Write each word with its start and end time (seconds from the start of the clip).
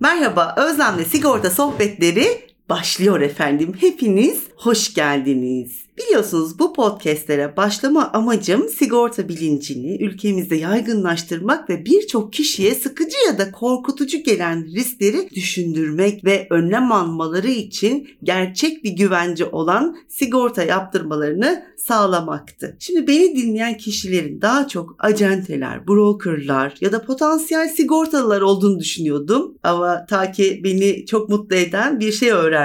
Merhaba, 0.00 0.54
Özlem'le 0.56 1.04
Sigorta 1.04 1.50
Sohbetleri 1.50 2.46
başlıyor 2.68 3.20
efendim. 3.20 3.72
Hepiniz 3.80 4.42
hoş 4.56 4.94
geldiniz. 4.94 5.88
Biliyorsunuz 5.98 6.58
bu 6.58 6.72
podcastlere 6.72 7.56
başlama 7.56 8.10
amacım 8.12 8.68
sigorta 8.68 9.28
bilincini 9.28 10.02
ülkemizde 10.02 10.56
yaygınlaştırmak 10.56 11.70
ve 11.70 11.84
birçok 11.84 12.32
kişiye 12.32 12.74
sıkıcı 12.74 13.16
ya 13.26 13.38
da 13.38 13.52
korkutucu 13.52 14.22
gelen 14.22 14.66
riskleri 14.66 15.30
düşündürmek 15.30 16.24
ve 16.24 16.46
önlem 16.50 16.92
almaları 16.92 17.48
için 17.48 18.08
gerçek 18.22 18.84
bir 18.84 18.90
güvence 18.90 19.44
olan 19.44 19.96
sigorta 20.08 20.62
yaptırmalarını 20.62 21.64
sağlamaktı. 21.76 22.76
Şimdi 22.78 23.06
beni 23.06 23.36
dinleyen 23.36 23.76
kişilerin 23.76 24.40
daha 24.40 24.68
çok 24.68 24.96
acenteler, 24.98 25.88
brokerlar 25.88 26.74
ya 26.80 26.92
da 26.92 27.02
potansiyel 27.02 27.68
sigortalılar 27.68 28.40
olduğunu 28.40 28.78
düşünüyordum. 28.78 29.54
Ama 29.62 30.06
ta 30.06 30.32
ki 30.32 30.60
beni 30.64 31.06
çok 31.06 31.28
mutlu 31.28 31.56
eden 31.56 32.00
bir 32.00 32.12
şey 32.12 32.30
öğrendim. 32.30 32.57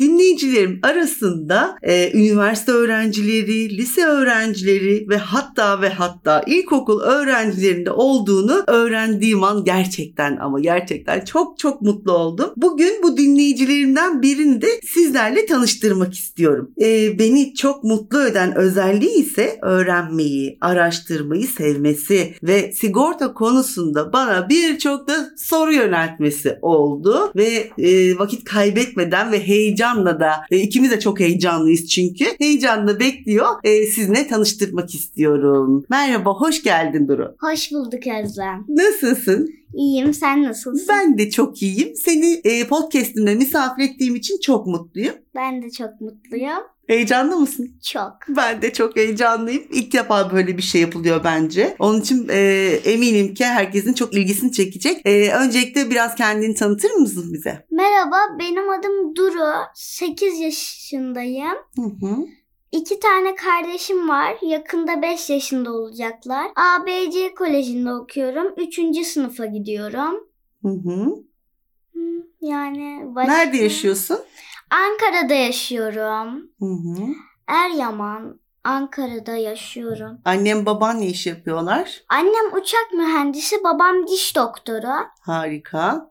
Dinleyicilerim 0.00 0.80
arasında 0.82 1.76
e, 1.82 2.12
üniversite 2.18 2.72
öğrencileri, 2.72 3.78
lise 3.78 4.04
öğrencileri 4.04 5.08
ve 5.08 5.16
hatta 5.16 5.82
ve 5.82 5.88
hatta 5.88 6.42
ilkokul 6.46 7.00
öğrencilerinde 7.00 7.90
olduğunu 7.90 8.64
öğrendiğim 8.66 9.42
an 9.42 9.64
gerçekten 9.64 10.36
ama 10.36 10.60
gerçekten 10.60 11.24
çok 11.24 11.58
çok 11.58 11.82
mutlu 11.82 12.12
oldum. 12.12 12.50
Bugün 12.56 13.02
bu 13.02 13.16
dinleyicilerimden 13.16 14.22
birini 14.22 14.62
de 14.62 14.68
sizlerle 14.84 15.46
tanıştırmak 15.46 16.14
istiyorum. 16.14 16.70
Ee, 16.80 17.18
beni 17.18 17.54
çok 17.54 17.84
mutlu 17.84 18.26
eden 18.26 18.56
özelliği 18.56 19.18
ise 19.18 19.58
öğrenmeyi, 19.62 20.58
araştırmayı 20.60 21.46
sevmesi 21.46 22.34
ve 22.42 22.72
sigorta 22.72 23.34
konusunda 23.34 24.12
bana 24.12 24.48
birçok 24.48 25.08
da 25.08 25.30
soru 25.36 25.72
yöneltmesi 25.72 26.58
oldu 26.62 27.32
ve 27.36 27.70
e, 27.78 28.18
vakit 28.18 28.44
kaybetmeden 28.44 29.32
ve 29.32 29.37
heyecanla 29.46 30.20
da 30.20 30.32
e, 30.50 30.58
ikimiz 30.58 30.90
de 30.90 31.00
çok 31.00 31.20
heyecanlıyız 31.20 31.88
çünkü 31.88 32.24
heyecanla 32.38 33.00
bekliyor 33.00 33.46
e, 33.64 33.86
sizinle 33.86 34.28
tanıştırmak 34.28 34.94
istiyorum. 34.94 35.84
Merhaba, 35.90 36.30
hoş 36.30 36.62
geldin 36.62 37.08
Duru. 37.08 37.34
Hoş 37.40 37.72
bulduk 37.72 38.02
Özlem. 38.24 38.64
Nasılsın? 38.68 39.57
İyiyim, 39.74 40.14
sen 40.14 40.42
nasılsın? 40.42 40.86
Ben 40.88 41.18
de 41.18 41.30
çok 41.30 41.62
iyiyim. 41.62 41.94
Seni 41.94 42.40
e, 42.44 42.66
podcastimde 42.66 43.34
misafir 43.34 43.82
ettiğim 43.82 44.16
için 44.16 44.40
çok 44.40 44.66
mutluyum. 44.66 45.14
Ben 45.34 45.62
de 45.62 45.70
çok 45.70 46.00
mutluyum. 46.00 46.62
Heyecanlı 46.88 47.36
mısın? 47.36 47.70
Çok. 47.92 48.12
Ben 48.28 48.62
de 48.62 48.72
çok 48.72 48.96
heyecanlıyım. 48.96 49.62
İlk 49.72 49.92
defa 49.92 50.32
böyle 50.32 50.56
bir 50.56 50.62
şey 50.62 50.80
yapılıyor 50.80 51.24
bence. 51.24 51.76
Onun 51.78 52.00
için 52.00 52.28
e, 52.30 52.38
eminim 52.84 53.34
ki 53.34 53.44
herkesin 53.44 53.92
çok 53.92 54.14
ilgisini 54.14 54.52
çekecek. 54.52 55.06
E, 55.06 55.32
öncelikle 55.32 55.90
biraz 55.90 56.14
kendini 56.14 56.54
tanıtır 56.54 56.90
mısın 56.90 57.32
bize? 57.32 57.66
Merhaba, 57.70 58.16
benim 58.38 58.70
adım 58.70 59.16
Duru. 59.16 59.52
8 59.74 60.40
yaşındayım. 60.40 61.56
Hı 61.76 61.82
hı. 62.06 62.16
İki 62.72 63.00
tane 63.00 63.34
kardeşim 63.34 64.08
var. 64.08 64.36
Yakında 64.42 65.02
5 65.02 65.30
yaşında 65.30 65.72
olacaklar. 65.72 66.46
ABC 66.56 67.34
Koleji'nde 67.34 67.92
okuyorum. 67.92 68.54
3. 68.56 69.06
sınıfa 69.06 69.46
gidiyorum. 69.46 70.28
Hı 70.62 70.68
hı. 70.68 71.14
Yani 72.40 73.02
başka... 73.14 73.32
Nerede 73.32 73.56
yaşıyorsun? 73.56 74.18
Ankara'da 74.70 75.34
yaşıyorum. 75.34 76.50
Hı 76.58 76.64
hı. 76.64 77.06
Eryaman, 77.46 78.40
Ankara'da 78.64 79.36
yaşıyorum. 79.36 80.18
Annem 80.24 80.66
baban 80.66 81.00
ne 81.00 81.06
iş 81.06 81.26
yapıyorlar? 81.26 82.02
Annem 82.08 82.54
uçak 82.56 82.92
mühendisi, 82.94 83.64
babam 83.64 84.06
diş 84.06 84.36
doktoru. 84.36 84.94
Harika. 85.20 86.10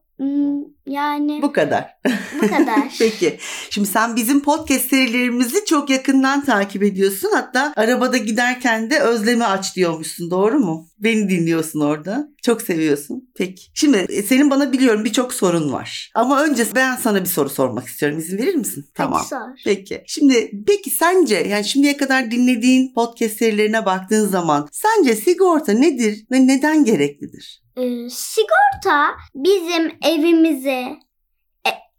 Yani 0.86 1.42
Bu 1.42 1.52
kadar. 1.52 1.98
bu 2.42 2.48
kadar. 2.48 2.96
Peki. 3.00 3.38
Şimdi 3.70 3.88
sen 3.88 4.16
bizim 4.16 4.42
podcast 4.42 4.90
serilerimizi 4.90 5.66
çok 5.66 5.90
yakından 5.90 6.46
takip 6.46 6.84
ediyorsun. 6.84 7.30
Hatta 7.34 7.74
arabada 7.76 8.18
giderken 8.18 8.90
de 8.90 9.00
özlemi 9.00 9.46
aç 9.46 9.76
diyormuşsun. 9.76 10.32
Doğru 10.32 10.60
mu? 10.60 10.88
Beni 11.00 11.30
dinliyorsun 11.30 11.80
orada. 11.80 12.28
Çok 12.42 12.62
seviyorsun. 12.62 13.30
Peki. 13.36 13.64
Şimdi 13.74 13.98
e, 14.10 14.24
senin 14.24 14.50
bana 14.50 14.74
biliyorum 14.74 15.06
birçok 15.06 15.34
sorun 15.34 15.74
var. 15.74 16.12
Ama 16.16 16.44
önce 16.44 16.64
ben 16.76 16.96
sana 16.96 17.22
bir 17.22 17.30
soru 17.30 17.50
sormak 17.50 17.88
istiyorum. 17.88 18.18
İzin 18.18 18.38
verir 18.38 18.56
misin? 18.56 18.86
Tamam. 18.96 19.20
Hadi 19.20 19.30
sor. 19.30 19.62
Peki. 19.66 20.04
Şimdi 20.08 20.52
peki 20.68 20.90
sence 20.90 21.36
yani 21.36 21.66
şimdiye 21.66 21.98
kadar 21.98 22.32
dinlediğin 22.32 22.94
podcast 22.94 23.38
serilerine 23.38 23.86
baktığın 23.86 24.28
zaman 24.28 24.68
sence 24.72 25.16
sigorta 25.16 25.72
nedir 25.72 26.26
ve 26.32 26.48
neden 26.48 26.86
gereklidir? 26.86 27.62
Ee, 27.78 28.10
sigorta 28.10 29.10
bizim 29.36 29.92
evimizi, 30.04 30.86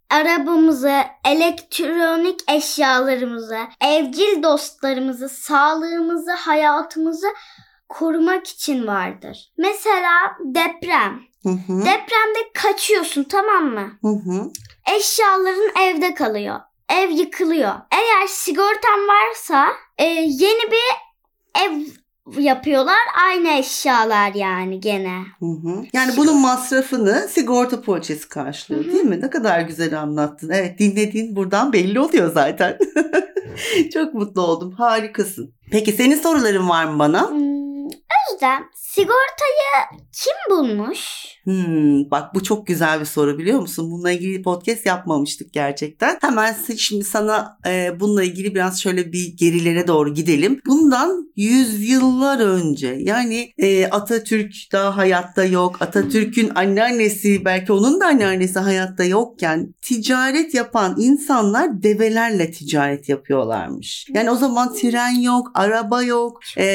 arabamızı, 0.09 1.01
elektronik 1.25 2.39
eşyalarımızı, 2.51 3.59
evcil 3.81 4.43
dostlarımızı, 4.43 5.29
sağlığımızı, 5.29 6.31
hayatımızı 6.31 7.27
korumak 7.89 8.47
için 8.47 8.87
vardır. 8.87 9.51
Mesela 9.57 10.37
deprem. 10.39 11.19
Hı 11.43 11.49
hı. 11.49 11.79
Depremde 11.79 12.51
kaçıyorsun 12.53 13.23
tamam 13.23 13.63
mı? 13.65 13.91
Hı 14.01 14.07
hı. 14.07 14.51
Eşyaların 14.97 15.71
evde 15.81 16.13
kalıyor. 16.13 16.59
Ev 16.89 17.09
yıkılıyor. 17.09 17.73
Eğer 17.91 18.27
sigortan 18.27 19.07
varsa 19.07 19.67
e, 19.97 20.05
yeni 20.27 20.71
bir 20.71 20.95
ev 21.61 21.71
yapıyorlar. 22.37 22.95
Aynı 23.27 23.49
eşyalar 23.49 24.33
yani 24.33 24.79
gene. 24.79 25.17
Hı 25.39 25.45
hı. 25.45 25.83
Yani 25.93 26.17
bunun 26.17 26.41
masrafını 26.41 27.27
sigorta 27.29 27.81
poliçesi 27.81 28.29
karşılıyor 28.29 28.85
Hı 28.85 28.89
hı. 28.89 28.93
değil 28.93 29.03
mi? 29.05 29.21
Ne 29.21 29.29
kadar 29.29 29.61
güzel 29.61 29.99
anlattın. 29.99 30.49
Evet 30.49 30.79
dinlediğin 30.79 31.35
buradan 31.35 31.73
belli 31.73 31.99
oluyor 31.99 32.33
zaten. 32.33 32.77
Çok 33.93 34.13
mutlu 34.13 34.41
oldum. 34.41 34.71
Harikasın. 34.71 35.53
Peki 35.71 35.91
senin 35.91 36.15
soruların 36.15 36.69
var 36.69 36.85
mı 36.85 36.99
bana? 36.99 37.29
Hmm, 37.29 37.85
Özlem 38.35 38.63
sigortayı 38.99 40.01
kim 40.13 40.33
bulmuş? 40.49 41.29
Hmm, 41.43 42.11
bak 42.11 42.35
bu 42.35 42.43
çok 42.43 42.67
güzel 42.67 42.99
bir 42.99 43.05
soru 43.05 43.37
biliyor 43.37 43.59
musun? 43.59 43.91
Bununla 43.91 44.11
ilgili 44.11 44.41
podcast 44.41 44.85
yapmamıştık 44.85 45.53
gerçekten. 45.53 46.17
Hemen 46.21 46.55
şimdi 46.77 47.03
sana 47.03 47.57
e, 47.67 47.99
bununla 47.99 48.23
ilgili 48.23 48.55
biraz 48.55 48.81
şöyle 48.81 49.11
bir 49.11 49.37
gerilere 49.37 49.87
doğru 49.87 50.13
gidelim. 50.13 50.61
Bundan 50.65 51.31
yüzyıllar 51.35 52.39
önce 52.39 52.97
yani 52.99 53.53
e, 53.57 53.87
Atatürk 53.87 54.53
daha 54.71 54.97
hayatta 54.97 55.45
yok. 55.45 55.81
Atatürk'ün 55.81 56.51
anneannesi 56.55 57.45
belki 57.45 57.73
onun 57.73 57.99
da 57.99 58.05
anneannesi 58.05 58.59
hayatta 58.59 59.03
yokken 59.03 59.73
ticaret 59.81 60.53
yapan 60.53 60.95
insanlar 60.97 61.83
develerle 61.83 62.51
ticaret 62.51 63.09
yapıyorlarmış. 63.09 64.07
Yani 64.13 64.31
o 64.31 64.35
zaman 64.35 64.73
tren 64.73 65.21
yok, 65.21 65.51
araba 65.53 66.03
yok. 66.03 66.39
E, 66.57 66.65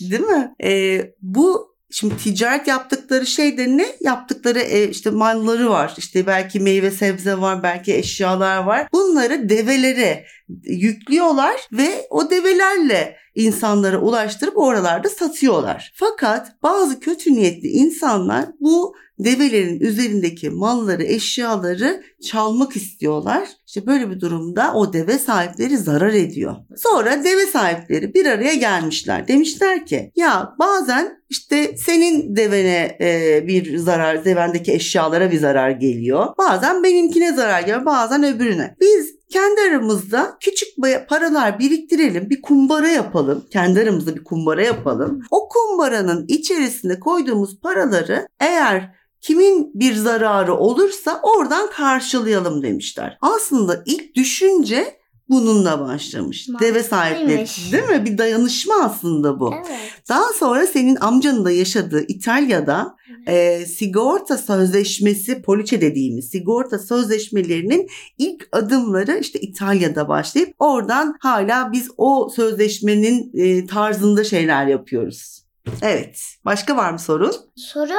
değil 0.00 0.22
mi? 0.22 0.54
E, 0.64 1.00
bu 1.36 1.76
Şimdi 1.90 2.16
ticaret 2.16 2.66
yaptıkları 2.66 3.26
şey 3.26 3.58
de 3.58 3.76
ne? 3.76 3.86
Yaptıkları 4.00 4.58
e, 4.60 4.88
işte 4.88 5.10
malları 5.10 5.70
var. 5.70 5.94
İşte 5.98 6.26
belki 6.26 6.60
meyve 6.60 6.90
sebze 6.90 7.40
var, 7.40 7.62
belki 7.62 7.94
eşyalar 7.94 8.58
var. 8.64 8.88
Bunları 8.92 9.48
develere 9.48 10.26
yüklüyorlar 10.62 11.60
ve 11.72 12.06
o 12.10 12.30
develerle 12.30 13.16
insanlara 13.34 13.98
ulaştırıp 13.98 14.58
oralarda 14.58 15.08
satıyorlar. 15.08 15.92
Fakat 15.94 16.62
bazı 16.62 17.00
kötü 17.00 17.32
niyetli 17.32 17.68
insanlar 17.68 18.46
bu 18.60 18.94
develerin 19.18 19.80
üzerindeki 19.80 20.50
malları, 20.50 21.02
eşyaları 21.04 22.02
çalmak 22.22 22.76
istiyorlar. 22.76 23.48
İşte 23.66 23.86
böyle 23.86 24.10
bir 24.10 24.20
durumda 24.20 24.72
o 24.74 24.92
deve 24.92 25.18
sahipleri 25.18 25.76
zarar 25.76 26.12
ediyor. 26.12 26.56
Sonra 26.76 27.24
deve 27.24 27.46
sahipleri 27.46 28.14
bir 28.14 28.26
araya 28.26 28.54
gelmişler. 28.54 29.28
Demişler 29.28 29.86
ki 29.86 30.12
ya 30.16 30.54
bazen 30.58 31.16
işte 31.28 31.76
senin 31.76 32.36
devene 32.36 32.96
e, 33.00 33.44
bir 33.46 33.76
zarar, 33.76 34.24
devendeki 34.24 34.72
eşyalara 34.72 35.30
bir 35.30 35.38
zarar 35.38 35.70
geliyor. 35.70 36.26
Bazen 36.38 36.82
benimkine 36.82 37.32
zarar 37.32 37.60
geliyor, 37.60 37.86
bazen 37.86 38.24
öbürüne. 38.24 38.76
Biz 38.80 39.15
kendi 39.30 39.60
aramızda 39.60 40.36
küçük 40.40 40.68
paralar 41.08 41.58
biriktirelim, 41.58 42.30
bir 42.30 42.42
kumbara 42.42 42.88
yapalım. 42.88 43.44
Kendi 43.50 43.80
aramızda 43.80 44.16
bir 44.16 44.24
kumbara 44.24 44.62
yapalım. 44.62 45.22
O 45.30 45.48
kumbaranın 45.48 46.24
içerisine 46.28 47.00
koyduğumuz 47.00 47.60
paraları 47.60 48.28
eğer 48.40 48.94
kimin 49.20 49.70
bir 49.74 49.94
zararı 49.94 50.54
olursa 50.54 51.20
oradan 51.22 51.70
karşılayalım 51.70 52.62
demişler. 52.62 53.18
Aslında 53.20 53.82
ilk 53.86 54.14
düşünce 54.14 54.98
bununla 55.28 55.80
başlamış. 55.80 56.48
Deve 56.60 56.82
sahipleri. 56.82 57.36
Mantıklıymış. 57.36 57.72
Değil 57.72 58.00
mi? 58.00 58.04
Bir 58.04 58.18
dayanışma 58.18 58.74
aslında 58.82 59.40
bu. 59.40 59.54
Evet. 59.54 60.02
Daha 60.08 60.32
sonra 60.32 60.66
senin 60.66 60.96
amcanın 60.96 61.44
da 61.44 61.50
yaşadığı 61.50 62.06
İtalya'da 62.08 62.96
e, 63.26 63.66
sigorta 63.66 64.38
sözleşmesi, 64.38 65.42
poliçe 65.42 65.80
dediğimiz 65.80 66.28
sigorta 66.28 66.78
sözleşmelerinin 66.78 67.88
ilk 68.18 68.48
adımları 68.52 69.18
işte 69.18 69.40
İtalya'da 69.40 70.08
başlayıp 70.08 70.54
oradan 70.58 71.16
hala 71.20 71.72
biz 71.72 71.90
o 71.96 72.30
sözleşmenin 72.36 73.30
e, 73.34 73.66
tarzında 73.66 74.24
şeyler 74.24 74.66
yapıyoruz. 74.66 75.46
Evet. 75.82 76.20
Başka 76.44 76.76
var 76.76 76.90
mı 76.90 76.98
sorun? 76.98 77.32
Soru 77.56 77.92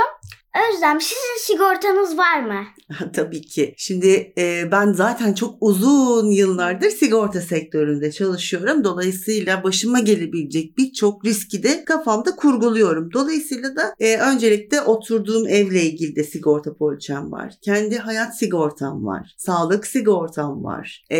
Özlem 0.57 1.01
sizin 1.01 1.53
sigortanız 1.53 2.17
var 2.17 2.41
mı? 2.41 2.63
Tabii 3.13 3.41
ki. 3.41 3.73
Şimdi 3.77 4.33
e, 4.37 4.71
ben 4.71 4.93
zaten 4.93 5.33
çok 5.33 5.55
uzun 5.61 6.31
yıllardır 6.31 6.89
sigorta 6.89 7.41
sektöründe 7.41 8.11
çalışıyorum. 8.11 8.83
Dolayısıyla 8.83 9.63
başıma 9.63 9.99
gelebilecek 9.99 10.77
birçok 10.77 11.25
riski 11.25 11.63
de 11.63 11.85
kafamda 11.85 12.35
kurguluyorum. 12.35 13.13
Dolayısıyla 13.13 13.75
da 13.75 13.95
e, 13.99 14.17
öncelikle 14.17 14.81
oturduğum 14.81 15.47
evle 15.47 15.83
ilgili 15.83 16.15
de 16.15 16.23
sigorta 16.23 16.75
poliçem 16.75 17.31
var. 17.31 17.53
Kendi 17.61 17.97
hayat 17.97 18.37
sigortam 18.37 19.05
var. 19.05 19.35
Sağlık 19.37 19.87
sigortam 19.87 20.63
var. 20.63 21.05
E, 21.11 21.17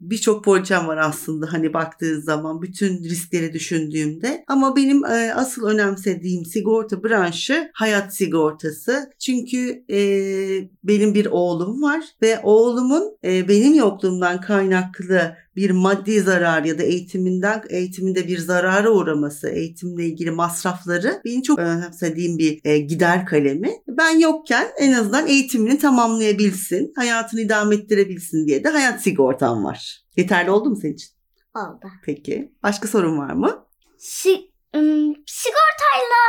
birçok 0.00 0.44
poliçem 0.44 0.86
var 0.86 0.96
aslında 0.96 1.52
hani 1.52 1.74
baktığın 1.74 2.20
zaman 2.20 2.62
bütün 2.62 3.04
riskleri 3.04 3.52
düşündüğümde. 3.52 4.44
Ama 4.48 4.76
benim 4.76 5.04
e, 5.04 5.34
asıl 5.34 5.66
önemsediğim 5.66 6.44
sigorta 6.44 7.04
branşı 7.04 7.70
hayat 7.74 8.16
sigortası. 8.16 8.45
Çünkü 9.18 9.84
e, 9.90 9.98
benim 10.84 11.14
bir 11.14 11.26
oğlum 11.26 11.82
var 11.82 12.04
ve 12.22 12.40
oğlumun 12.42 13.18
e, 13.24 13.48
benim 13.48 13.74
yokluğumdan 13.74 14.40
kaynaklı 14.40 15.36
bir 15.56 15.70
maddi 15.70 16.20
zarar 16.20 16.64
ya 16.64 16.78
da 16.78 16.82
eğitiminden 16.82 17.62
eğitiminde 17.68 18.28
bir 18.28 18.38
zarara 18.38 18.90
uğraması, 18.90 19.48
eğitimle 19.48 20.06
ilgili 20.06 20.30
masrafları 20.30 21.20
benim 21.24 21.42
çok 21.42 21.58
önemsediğim 21.58 22.38
bir 22.38 22.60
e, 22.64 22.78
gider 22.78 23.26
kalemi. 23.26 23.70
Ben 23.88 24.18
yokken 24.18 24.68
en 24.78 24.92
azından 24.92 25.26
eğitimini 25.26 25.78
tamamlayabilsin, 25.78 26.92
hayatını 26.96 27.40
idame 27.40 27.74
ettirebilsin 27.74 28.46
diye 28.46 28.64
de 28.64 28.68
hayat 28.68 29.02
sigortam 29.02 29.64
var. 29.64 30.02
Yeterli 30.16 30.50
oldu 30.50 30.70
mu 30.70 30.76
senin 30.76 30.94
için? 30.94 31.10
Oldu. 31.54 31.86
Peki. 32.04 32.52
Başka 32.62 32.88
sorun 32.88 33.18
var 33.18 33.32
mı? 33.32 33.66
Si 33.98 34.30
ım, 34.76 35.14
sigortayla 35.26 36.22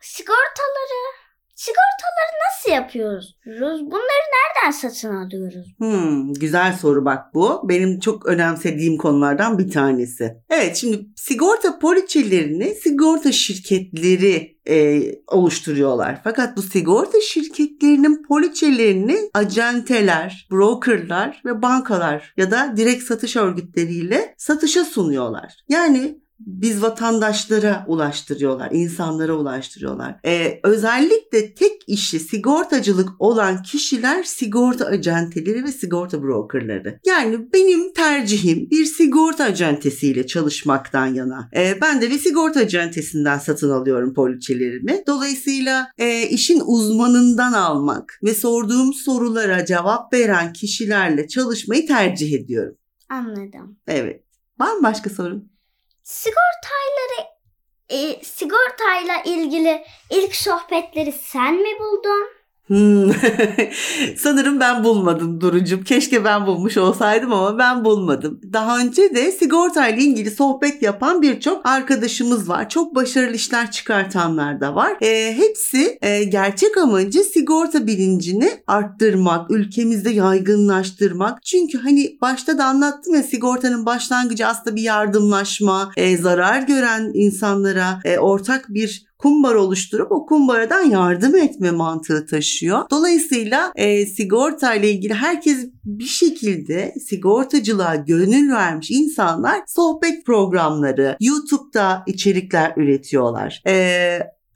sigortaları 0.00 1.23
sigortaları 1.54 2.34
nasıl 2.50 2.72
yapıyoruz? 2.72 3.36
Bunları 3.80 4.24
nereden 4.34 4.70
satın 4.70 5.16
alıyoruz? 5.16 5.66
Hmm, 5.78 6.32
güzel 6.32 6.72
soru 6.72 7.04
bak 7.04 7.34
bu. 7.34 7.68
Benim 7.68 8.00
çok 8.00 8.26
önemsediğim 8.26 8.96
konulardan 8.96 9.58
bir 9.58 9.70
tanesi. 9.70 10.36
Evet 10.50 10.76
şimdi 10.76 11.06
sigorta 11.16 11.78
poliçelerini 11.78 12.74
sigorta 12.74 13.32
şirketleri 13.32 14.54
e, 14.68 15.02
oluşturuyorlar. 15.26 16.20
Fakat 16.24 16.56
bu 16.56 16.62
sigorta 16.62 17.20
şirketlerinin 17.20 18.22
poliçelerini 18.22 19.18
acenteler, 19.34 20.48
brokerlar 20.50 21.42
ve 21.44 21.62
bankalar 21.62 22.34
ya 22.36 22.50
da 22.50 22.74
direkt 22.76 23.02
satış 23.02 23.36
örgütleriyle 23.36 24.34
satışa 24.38 24.84
sunuyorlar. 24.84 25.52
Yani 25.68 26.23
biz 26.40 26.82
vatandaşlara 26.82 27.84
ulaştırıyorlar, 27.88 28.70
insanlara 28.72 29.34
ulaştırıyorlar. 29.34 30.16
Ee, 30.26 30.60
özellikle 30.62 31.54
tek 31.54 31.82
işi 31.86 32.20
sigortacılık 32.20 33.08
olan 33.18 33.62
kişiler 33.62 34.22
sigorta 34.22 34.86
acenteleri 34.86 35.64
ve 35.64 35.72
sigorta 35.72 36.22
brokerları. 36.22 37.00
Yani 37.06 37.52
benim 37.52 37.92
tercihim 37.92 38.70
bir 38.70 38.84
sigorta 38.84 39.44
acentesiyle 39.44 40.26
çalışmaktan 40.26 41.06
yana. 41.06 41.48
Ee, 41.56 41.78
ben 41.82 42.00
de 42.00 42.10
bir 42.10 42.18
sigorta 42.18 42.60
acentesinden 42.60 43.38
satın 43.38 43.70
alıyorum 43.70 44.14
poliçelerimi. 44.14 45.02
Dolayısıyla 45.06 45.90
e, 45.98 46.28
işin 46.28 46.62
uzmanından 46.66 47.52
almak 47.52 48.18
ve 48.22 48.34
sorduğum 48.34 48.94
sorulara 48.94 49.64
cevap 49.64 50.12
veren 50.12 50.52
kişilerle 50.52 51.28
çalışmayı 51.28 51.86
tercih 51.86 52.32
ediyorum. 52.32 52.76
Anladım. 53.08 53.76
Evet. 53.86 54.24
Var 54.60 54.76
mı 54.76 54.82
başka 54.82 55.10
sorun? 55.10 55.53
Sigortayları 56.04 57.28
e, 57.88 58.24
sigortayla 58.24 59.22
ilgili 59.24 59.84
ilk 60.10 60.34
sohbetleri 60.34 61.12
sen 61.12 61.54
mi 61.54 61.78
buldun? 61.80 62.33
Hmm. 62.66 63.12
Sanırım 64.18 64.60
ben 64.60 64.84
bulmadım 64.84 65.40
Duru'cum. 65.40 65.84
Keşke 65.84 66.24
ben 66.24 66.46
bulmuş 66.46 66.76
olsaydım 66.76 67.32
ama 67.32 67.58
ben 67.58 67.84
bulmadım. 67.84 68.40
Daha 68.52 68.78
önce 68.78 69.14
de 69.14 69.32
sigortayla 69.32 70.02
ilgili 70.02 70.30
sohbet 70.30 70.82
yapan 70.82 71.22
birçok 71.22 71.66
arkadaşımız 71.66 72.48
var. 72.48 72.68
Çok 72.68 72.94
başarılı 72.94 73.34
işler 73.34 73.70
çıkartanlar 73.70 74.60
da 74.60 74.74
var. 74.74 74.96
E, 75.00 75.36
hepsi 75.36 75.98
e, 76.02 76.24
gerçek 76.24 76.78
amacı 76.78 77.18
sigorta 77.18 77.86
bilincini 77.86 78.50
arttırmak, 78.66 79.50
ülkemizde 79.50 80.10
yaygınlaştırmak. 80.10 81.42
Çünkü 81.44 81.78
hani 81.78 82.18
başta 82.20 82.58
da 82.58 82.64
anlattım 82.64 83.14
ya 83.14 83.22
sigortanın 83.22 83.86
başlangıcı 83.86 84.46
aslında 84.46 84.76
bir 84.76 84.82
yardımlaşma, 84.82 85.92
e, 85.96 86.16
zarar 86.16 86.62
gören 86.62 87.10
insanlara 87.14 88.00
e, 88.04 88.18
ortak 88.18 88.66
bir 88.68 89.13
kumbar 89.24 89.54
oluşturup 89.54 90.12
o 90.12 90.26
kumbaradan 90.26 90.82
yardım 90.82 91.36
etme 91.36 91.70
mantığı 91.70 92.26
taşıyor. 92.26 92.82
Dolayısıyla 92.90 93.72
e, 93.76 94.06
sigorta 94.06 94.74
ile 94.74 94.90
ilgili 94.90 95.14
herkes 95.14 95.66
bir 95.84 96.04
şekilde 96.04 96.94
sigortacılığa 97.08 97.94
gönül 97.94 98.52
vermiş 98.52 98.90
insanlar 98.90 99.62
sohbet 99.66 100.26
programları, 100.26 101.16
YouTube'da 101.20 102.02
içerikler 102.06 102.72
üretiyorlar. 102.76 103.62
E, 103.66 103.74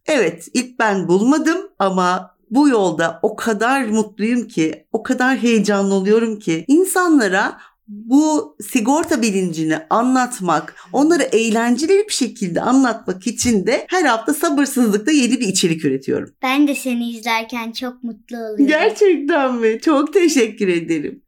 evet 0.07 0.49
ilk 0.55 0.79
ben 0.79 1.09
bulmadım 1.09 1.59
ama 1.79 2.31
bu 2.51 2.69
yolda 2.69 3.19
o 3.23 3.37
kadar 3.37 3.85
mutluyum 3.85 4.49
ki, 4.49 4.87
o 4.93 5.03
kadar 5.03 5.37
heyecanlı 5.37 5.95
oluyorum 5.95 6.39
ki 6.39 6.65
insanlara 6.69 7.59
bu 7.89 8.57
sigorta 8.73 9.23
bilincini 9.23 9.79
anlatmak, 9.91 10.75
onları 10.93 11.23
eğlenceli 11.23 12.05
bir 12.09 12.13
şekilde 12.13 12.61
anlatmak 12.61 13.27
için 13.27 13.67
de 13.67 13.87
her 13.89 14.05
hafta 14.05 14.35
sabırsızlıkla 14.35 15.13
yeni 15.13 15.41
bir 15.41 15.49
içerik 15.49 15.85
üretiyorum. 15.85 16.35
Ben 16.43 16.69
de 16.69 16.75
seni 16.75 17.11
izlerken 17.11 17.73
çok 17.73 18.03
mutlu 18.05 18.37
oluyorum. 18.37 18.67
Gerçekten 18.67 19.55
mi? 19.55 19.81
Çok 19.81 20.13
teşekkür 20.13 20.69
ederim. 20.69 21.23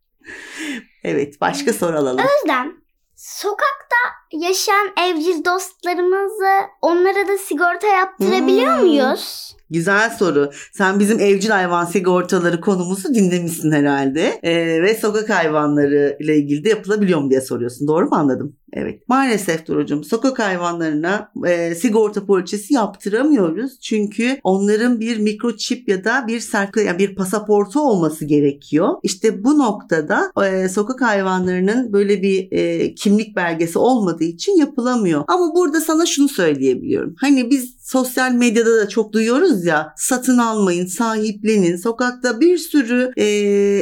Evet, 1.04 1.40
başka 1.40 1.72
soru 1.72 1.96
alalım. 1.98 2.24
Özlem, 2.42 2.72
sokakta 3.16 3.96
yaşayan 4.32 4.88
evcil 5.10 5.44
dostlarımızı 5.44 6.50
onlara 6.82 7.28
da 7.28 7.38
sigorta 7.38 7.86
yaptırabiliyor 7.86 8.74
Hmm. 8.78 8.86
muyuz? 8.86 9.56
Güzel 9.70 10.10
soru. 10.10 10.50
Sen 10.72 11.00
bizim 11.00 11.20
evcil 11.20 11.50
hayvan 11.50 11.84
sigortaları 11.84 12.60
konumuzu 12.60 13.14
dinlemişsin 13.14 13.72
herhalde. 13.72 14.40
Ee, 14.42 14.82
ve 14.82 14.94
sokak 14.94 15.30
hayvanları 15.30 16.16
ile 16.20 16.36
ilgili 16.36 16.64
de 16.64 16.68
yapılabiliyor 16.68 17.20
mu 17.20 17.30
diye 17.30 17.40
soruyorsun. 17.40 17.88
Doğru 17.88 18.04
mu 18.06 18.14
anladım? 18.16 18.56
Evet. 18.72 19.08
Maalesef 19.08 19.66
Duru'cum 19.66 20.04
sokak 20.04 20.38
hayvanlarına 20.38 21.32
e, 21.46 21.74
sigorta 21.74 22.26
poliçesi 22.26 22.74
yaptıramıyoruz. 22.74 23.80
Çünkü 23.80 24.40
onların 24.42 25.00
bir 25.00 25.18
mikroçip 25.18 25.88
ya 25.88 26.04
da 26.04 26.24
bir 26.26 26.40
sertlik 26.40 26.86
yani 26.86 26.98
bir 26.98 27.14
pasaportu 27.14 27.80
olması 27.80 28.24
gerekiyor. 28.24 28.88
İşte 29.02 29.44
bu 29.44 29.58
noktada 29.58 30.32
e, 30.46 30.68
sokak 30.68 31.02
hayvanlarının 31.02 31.92
böyle 31.92 32.22
bir 32.22 32.52
e, 32.52 32.94
kimlik 32.94 33.36
belgesi 33.36 33.78
olmadığı 33.78 34.24
için 34.24 34.56
yapılamıyor. 34.56 35.24
Ama 35.28 35.54
burada 35.54 35.80
sana 35.80 36.06
şunu 36.06 36.28
söyleyebiliyorum. 36.28 37.14
Hani 37.18 37.50
biz 37.50 37.74
sosyal 37.80 38.32
medyada 38.32 38.76
da 38.76 38.88
çok 38.88 39.12
duyuyoruz 39.12 39.64
ya 39.64 39.94
satın 39.96 40.38
almayın, 40.38 40.86
sahiplenin. 40.86 41.76
Sokakta 41.76 42.40
bir 42.40 42.58
sürü 42.58 43.12
e, 43.16 43.24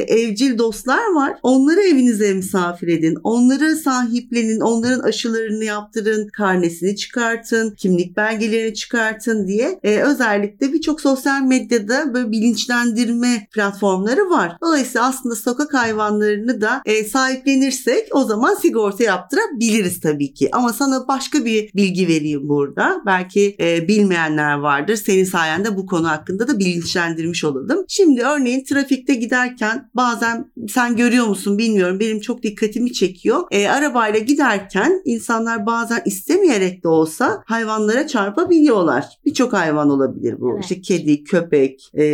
evcil 0.07 0.57
dostlar 0.57 1.13
var. 1.13 1.39
Onları 1.43 1.81
evinize 1.81 2.33
misafir 2.33 2.87
edin. 2.87 3.15
Onları 3.23 3.75
sahiplenin. 3.75 4.59
Onların 4.79 4.99
aşılarını 4.99 5.63
yaptırın. 5.63 6.27
Karnesini 6.27 6.95
çıkartın. 6.95 7.75
Kimlik 7.75 8.17
belgelerini 8.17 8.73
çıkartın 8.73 9.47
diye. 9.47 9.79
E, 9.83 10.01
özellikle 10.01 10.73
birçok 10.73 11.01
sosyal 11.01 11.41
medyada 11.41 12.13
böyle 12.13 12.31
bilinçlendirme 12.31 13.47
platformları 13.51 14.29
var. 14.29 14.57
Dolayısıyla 14.61 15.07
aslında 15.07 15.35
sokak 15.35 15.73
hayvanlarını 15.73 16.61
da 16.61 16.81
e, 16.85 17.03
sahiplenirsek 17.03 18.07
o 18.11 18.23
zaman 18.23 18.55
sigorta 18.55 19.03
yaptırabiliriz 19.03 19.99
tabii 19.99 20.33
ki. 20.33 20.49
Ama 20.51 20.73
sana 20.73 21.07
başka 21.07 21.45
bir 21.45 21.71
bilgi 21.75 22.07
vereyim 22.07 22.49
burada. 22.49 23.01
Belki 23.05 23.55
e, 23.59 23.87
bilmeyenler 23.87 24.53
vardır. 24.53 24.95
Senin 24.95 25.23
sayende 25.23 25.77
bu 25.77 25.85
konu 25.85 26.09
hakkında 26.09 26.47
da 26.47 26.59
bilinçlendirmiş 26.59 27.43
olalım. 27.43 27.85
Şimdi 27.87 28.21
örneğin 28.21 28.63
trafikte 28.63 29.15
giderken 29.15 29.89
bazen 29.93 30.51
sen 30.69 30.95
görüyor 30.95 31.25
musun 31.27 31.57
bilmiyorum 31.57 31.99
benim 31.99 32.19
çok 32.19 32.43
dikkatimi 32.43 32.93
çekiyor. 32.93 33.43
E, 33.51 33.69
arabayla 33.69 34.19
giderken 34.19 34.68
insanlar 35.05 35.65
bazen 35.65 36.01
istemeyerek 36.05 36.83
de 36.83 36.87
olsa 36.87 37.43
hayvanlara 37.45 38.07
çarpabiliyorlar. 38.07 39.05
Birçok 39.25 39.53
hayvan 39.53 39.89
olabilir 39.89 40.39
bu. 40.39 40.53
Evet. 40.53 40.63
İşte 40.63 40.81
kedi, 40.81 41.23
köpek, 41.23 41.91
e, 41.93 42.05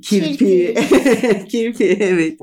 kirpi, 0.00 0.74
kirpi 1.48 1.84
evet. 2.00 2.38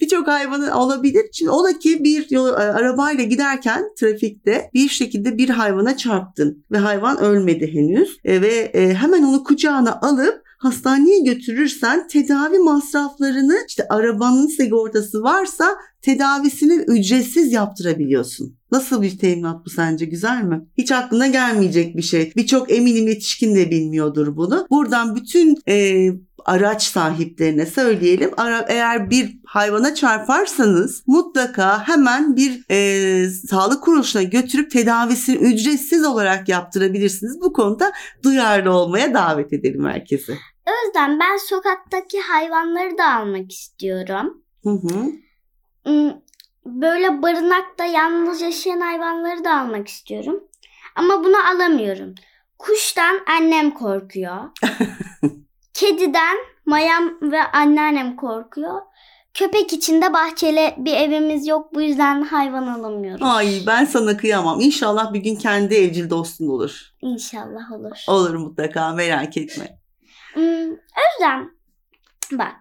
Birçok 0.00 0.28
hayvanı 0.28 0.80
olabilir. 0.80 1.22
Şimdi 1.32 1.50
ola 1.50 1.72
ki 1.78 2.04
bir 2.04 2.30
yol, 2.30 2.48
e, 2.48 2.52
arabayla 2.52 3.24
giderken 3.24 3.84
trafikte 3.98 4.70
bir 4.74 4.88
şekilde 4.88 5.38
bir 5.38 5.48
hayvana 5.48 5.96
çarptın 5.96 6.64
ve 6.72 6.78
hayvan 6.78 7.18
ölmedi 7.18 7.74
henüz 7.74 8.18
E, 8.24 8.42
ve 8.42 8.70
e, 8.74 8.94
hemen 8.94 9.22
onu 9.22 9.44
kucağına 9.44 10.00
alıp 10.00 10.44
hastaneye 10.64 11.18
götürürsen 11.18 12.08
tedavi 12.08 12.58
masraflarını 12.58 13.56
işte 13.68 13.86
arabanın 13.88 14.46
sigortası 14.46 15.22
varsa 15.22 15.76
tedavisini 16.04 16.74
ücretsiz 16.74 17.52
yaptırabiliyorsun. 17.52 18.56
Nasıl 18.72 19.02
bir 19.02 19.18
teminat 19.18 19.66
bu 19.66 19.70
sence 19.70 20.04
güzel 20.04 20.42
mi? 20.42 20.66
Hiç 20.78 20.92
aklına 20.92 21.26
gelmeyecek 21.26 21.96
bir 21.96 22.02
şey. 22.02 22.32
Birçok 22.36 22.72
eminim 22.72 23.08
yetişkin 23.08 23.54
de 23.54 23.70
bilmiyordur 23.70 24.36
bunu. 24.36 24.66
Buradan 24.70 25.16
bütün 25.16 25.56
e, 25.68 26.08
araç 26.44 26.82
sahiplerine 26.82 27.66
söyleyelim. 27.66 28.30
Ara, 28.36 28.66
eğer 28.68 29.10
bir 29.10 29.38
hayvana 29.46 29.94
çarparsanız 29.94 31.02
mutlaka 31.06 31.88
hemen 31.88 32.36
bir 32.36 32.64
e, 32.70 33.30
sağlık 33.30 33.82
kuruluşuna 33.82 34.22
götürüp 34.22 34.70
tedavisini 34.70 35.36
ücretsiz 35.36 36.04
olarak 36.04 36.48
yaptırabilirsiniz. 36.48 37.40
Bu 37.40 37.52
konuda 37.52 37.92
duyarlı 38.24 38.72
olmaya 38.72 39.14
davet 39.14 39.52
edelim 39.52 39.84
herkesi. 39.84 40.32
O 40.66 40.86
yüzden 40.86 41.20
ben 41.20 41.36
sokaktaki 41.36 42.20
hayvanları 42.20 42.98
da 42.98 43.14
almak 43.14 43.52
istiyorum. 43.52 44.42
Hı 44.64 44.70
hı. 44.70 45.23
Hmm, 45.84 46.12
Böyle 46.66 47.22
barınakta 47.22 47.84
yalnız 47.84 48.40
yaşayan 48.40 48.80
hayvanları 48.80 49.44
da 49.44 49.60
almak 49.60 49.88
istiyorum. 49.88 50.44
Ama 50.96 51.24
bunu 51.24 51.36
alamıyorum. 51.54 52.14
Kuştan 52.58 53.20
annem 53.38 53.70
korkuyor. 53.70 54.36
Kediden 55.74 56.36
mayam 56.66 57.18
ve 57.22 57.42
anneannem 57.42 58.16
korkuyor. 58.16 58.80
Köpek 59.34 59.72
için 59.72 60.02
de 60.02 60.12
bahçeli 60.12 60.74
bir 60.78 60.92
evimiz 60.92 61.46
yok. 61.46 61.74
Bu 61.74 61.82
yüzden 61.82 62.22
hayvan 62.22 62.66
alamıyoruz. 62.66 63.26
Ay 63.26 63.62
ben 63.66 63.84
sana 63.84 64.16
kıyamam. 64.16 64.60
İnşallah 64.60 65.12
bir 65.12 65.20
gün 65.20 65.36
kendi 65.36 65.74
evcil 65.74 66.10
dostun 66.10 66.48
olur. 66.48 66.80
İnşallah 67.02 67.72
olur. 67.72 68.04
Olur 68.08 68.34
mutlaka 68.34 68.92
merak 68.92 69.36
etme. 69.36 69.78
Hmm, 70.34 70.70
Özlem 70.72 71.50
bak 72.32 72.56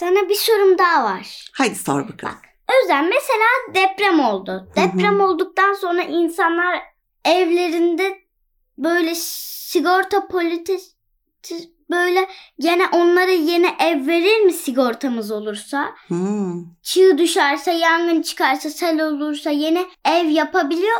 sana 0.00 0.28
bir 0.28 0.34
sorum 0.34 0.78
daha 0.78 1.04
var. 1.04 1.50
Haydi 1.52 1.74
sor 1.74 2.08
bakalım. 2.08 2.34
Bak 2.34 2.76
Özlem 2.84 3.08
mesela 3.08 3.74
deprem 3.74 4.20
oldu. 4.20 4.68
Deprem 4.76 5.20
olduktan 5.20 5.72
sonra 5.74 6.02
insanlar 6.02 6.82
evlerinde 7.24 8.18
böyle 8.78 9.14
sigorta 9.14 10.28
politis 10.28 10.94
böyle 11.90 12.28
gene 12.58 12.86
onlara 12.92 13.30
yeni 13.30 13.66
ev 13.80 14.06
verir 14.06 14.40
mi 14.40 14.52
sigortamız 14.52 15.30
olursa? 15.30 15.94
Hmm. 16.08 16.64
Çığ 16.82 17.18
düşerse, 17.18 17.70
yangın 17.70 18.22
çıkarsa, 18.22 18.70
sel 18.70 19.06
olursa 19.06 19.50
yeni 19.50 19.86
ev 20.04 20.26
yapabiliyor 20.26 20.98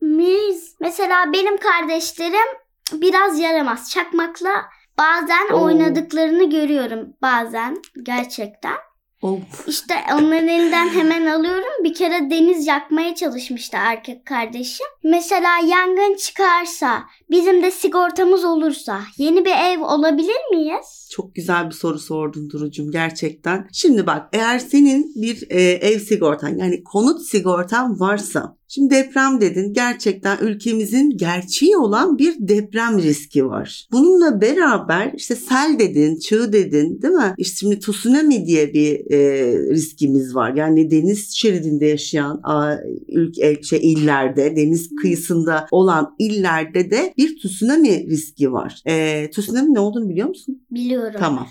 muyuz? 0.00 0.74
Mesela 0.80 1.32
benim 1.32 1.56
kardeşlerim 1.56 2.48
biraz 2.92 3.38
yaramaz. 3.38 3.90
Çakmakla 3.90 4.64
bazen 4.98 5.54
Oo. 5.54 5.64
oynadıklarını 5.64 6.50
görüyorum 6.50 7.08
bazen 7.22 7.82
gerçekten. 8.02 8.76
Of. 9.22 9.68
İşte 9.68 9.94
onların 10.14 10.48
elinden 10.48 10.88
hemen 10.88 11.26
alıyorum. 11.26 11.84
Bir 11.84 11.94
kere 11.94 12.30
deniz 12.30 12.66
yakmaya 12.66 13.14
çalışmıştı 13.14 13.76
erkek 13.80 14.26
kardeşim. 14.26 14.86
Mesela 15.04 15.48
yangın 15.66 16.16
çıkarsa, 16.16 17.02
bizim 17.30 17.62
de 17.62 17.70
sigortamız 17.70 18.44
olursa 18.44 19.00
yeni 19.16 19.44
bir 19.44 19.50
ev 19.50 19.82
olabilir 19.82 20.50
miyiz? 20.50 21.08
Çok 21.10 21.34
güzel 21.34 21.66
bir 21.66 21.74
soru 21.74 21.98
sordun 21.98 22.50
Duru'cum 22.50 22.90
gerçekten. 22.90 23.68
Şimdi 23.72 24.06
bak 24.06 24.28
eğer 24.32 24.58
senin 24.58 25.12
bir 25.14 25.46
e, 25.50 25.62
ev 25.62 25.98
sigortan 25.98 26.58
yani 26.58 26.84
konut 26.84 27.22
sigortan 27.22 28.00
varsa 28.00 28.57
Şimdi 28.68 28.94
deprem 28.94 29.40
dedin. 29.40 29.72
Gerçekten 29.72 30.38
ülkemizin 30.40 31.16
gerçeği 31.16 31.76
olan 31.76 32.18
bir 32.18 32.34
deprem 32.38 32.98
riski 33.02 33.46
var. 33.46 33.88
Bununla 33.92 34.40
beraber 34.40 35.12
işte 35.16 35.34
sel 35.36 35.76
dedin, 35.78 36.18
çığ 36.18 36.52
dedin 36.52 37.02
değil 37.02 37.14
mi? 37.14 37.34
İşte 37.38 37.56
şimdi 37.56 37.78
tsunami 37.78 38.46
diye 38.46 38.72
bir 38.72 39.10
e, 39.10 39.52
riskimiz 39.70 40.34
var. 40.34 40.54
Yani 40.54 40.90
deniz 40.90 41.36
şeridinde 41.36 41.86
yaşayan 41.86 42.40
a, 42.44 42.74
ülke, 43.08 43.62
şey, 43.62 43.92
illerde, 43.92 44.56
deniz 44.56 44.90
kıyısında 45.02 45.66
olan 45.70 46.14
illerde 46.18 46.90
de 46.90 47.14
bir 47.18 47.38
tsunami 47.38 48.06
riski 48.10 48.52
var. 48.52 48.82
E, 48.86 49.30
tsunami 49.30 49.74
ne 49.74 49.80
olduğunu 49.80 50.08
biliyor 50.08 50.28
musun? 50.28 50.62
Biliyorum. 50.70 51.16
Tamam. 51.18 51.46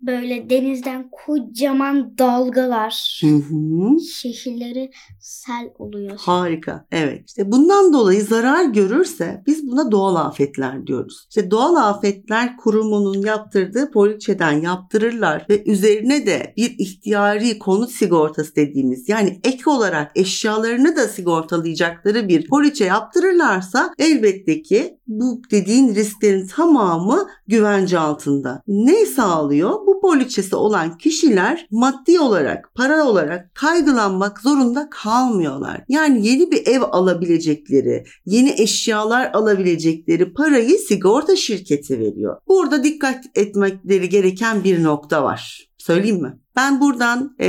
Böyle 0.00 0.50
denizden 0.50 1.10
kocaman 1.10 2.18
dalgalar 2.18 3.20
Hı 3.20 3.26
hı. 3.26 4.00
şehirleri 4.00 4.90
sel 5.20 5.70
oluyor. 5.78 6.18
Harika. 6.18 6.86
Evet. 6.92 7.22
İşte 7.28 7.52
bundan 7.52 7.92
dolayı 7.92 8.24
zarar 8.24 8.64
görürse 8.64 9.42
biz 9.46 9.70
buna 9.70 9.90
doğal 9.90 10.16
afetler 10.16 10.86
diyoruz. 10.86 11.26
İşte 11.28 11.50
doğal 11.50 11.74
afetler 11.74 12.56
kurumunun 12.56 13.22
yaptırdığı 13.22 13.90
poliçeden 13.90 14.52
yaptırırlar 14.52 15.46
ve 15.50 15.64
üzerine 15.64 16.26
de 16.26 16.54
bir 16.56 16.74
ihtiyari 16.78 17.58
konut 17.58 17.90
sigortası 17.90 18.56
dediğimiz 18.56 19.08
yani 19.08 19.40
ek 19.44 19.62
olarak 19.66 20.12
eşyalarını 20.14 20.96
da 20.96 21.08
sigortalayacakları 21.08 22.28
bir 22.28 22.48
poliçe 22.48 22.84
yaptırırlarsa 22.84 23.94
elbette 23.98 24.62
ki 24.62 24.98
bu 25.06 25.42
dediğin 25.50 25.94
risklerin 25.94 26.46
tamamı 26.46 27.28
güvence 27.46 27.98
altında. 27.98 28.62
Ne 28.66 29.06
sağlıyor? 29.06 29.85
Bu 29.86 30.00
poliçesi 30.00 30.56
olan 30.56 30.98
kişiler 30.98 31.66
maddi 31.70 32.20
olarak, 32.20 32.72
para 32.74 33.04
olarak 33.04 33.54
kaygılanmak 33.54 34.40
zorunda 34.40 34.88
kalmıyorlar. 34.90 35.84
Yani 35.88 36.26
yeni 36.26 36.50
bir 36.50 36.66
ev 36.66 36.82
alabilecekleri, 36.82 38.04
yeni 38.26 38.54
eşyalar 38.58 39.30
alabilecekleri 39.34 40.32
parayı 40.32 40.78
sigorta 40.78 41.36
şirketi 41.36 42.00
veriyor. 42.00 42.36
Burada 42.48 42.84
dikkat 42.84 43.24
etmekleri 43.34 44.08
gereken 44.08 44.64
bir 44.64 44.82
nokta 44.82 45.22
var. 45.22 45.68
Söyleyeyim 45.78 46.22
mi? 46.22 46.38
Ben 46.56 46.80
buradan 46.80 47.36
eee, 47.40 47.48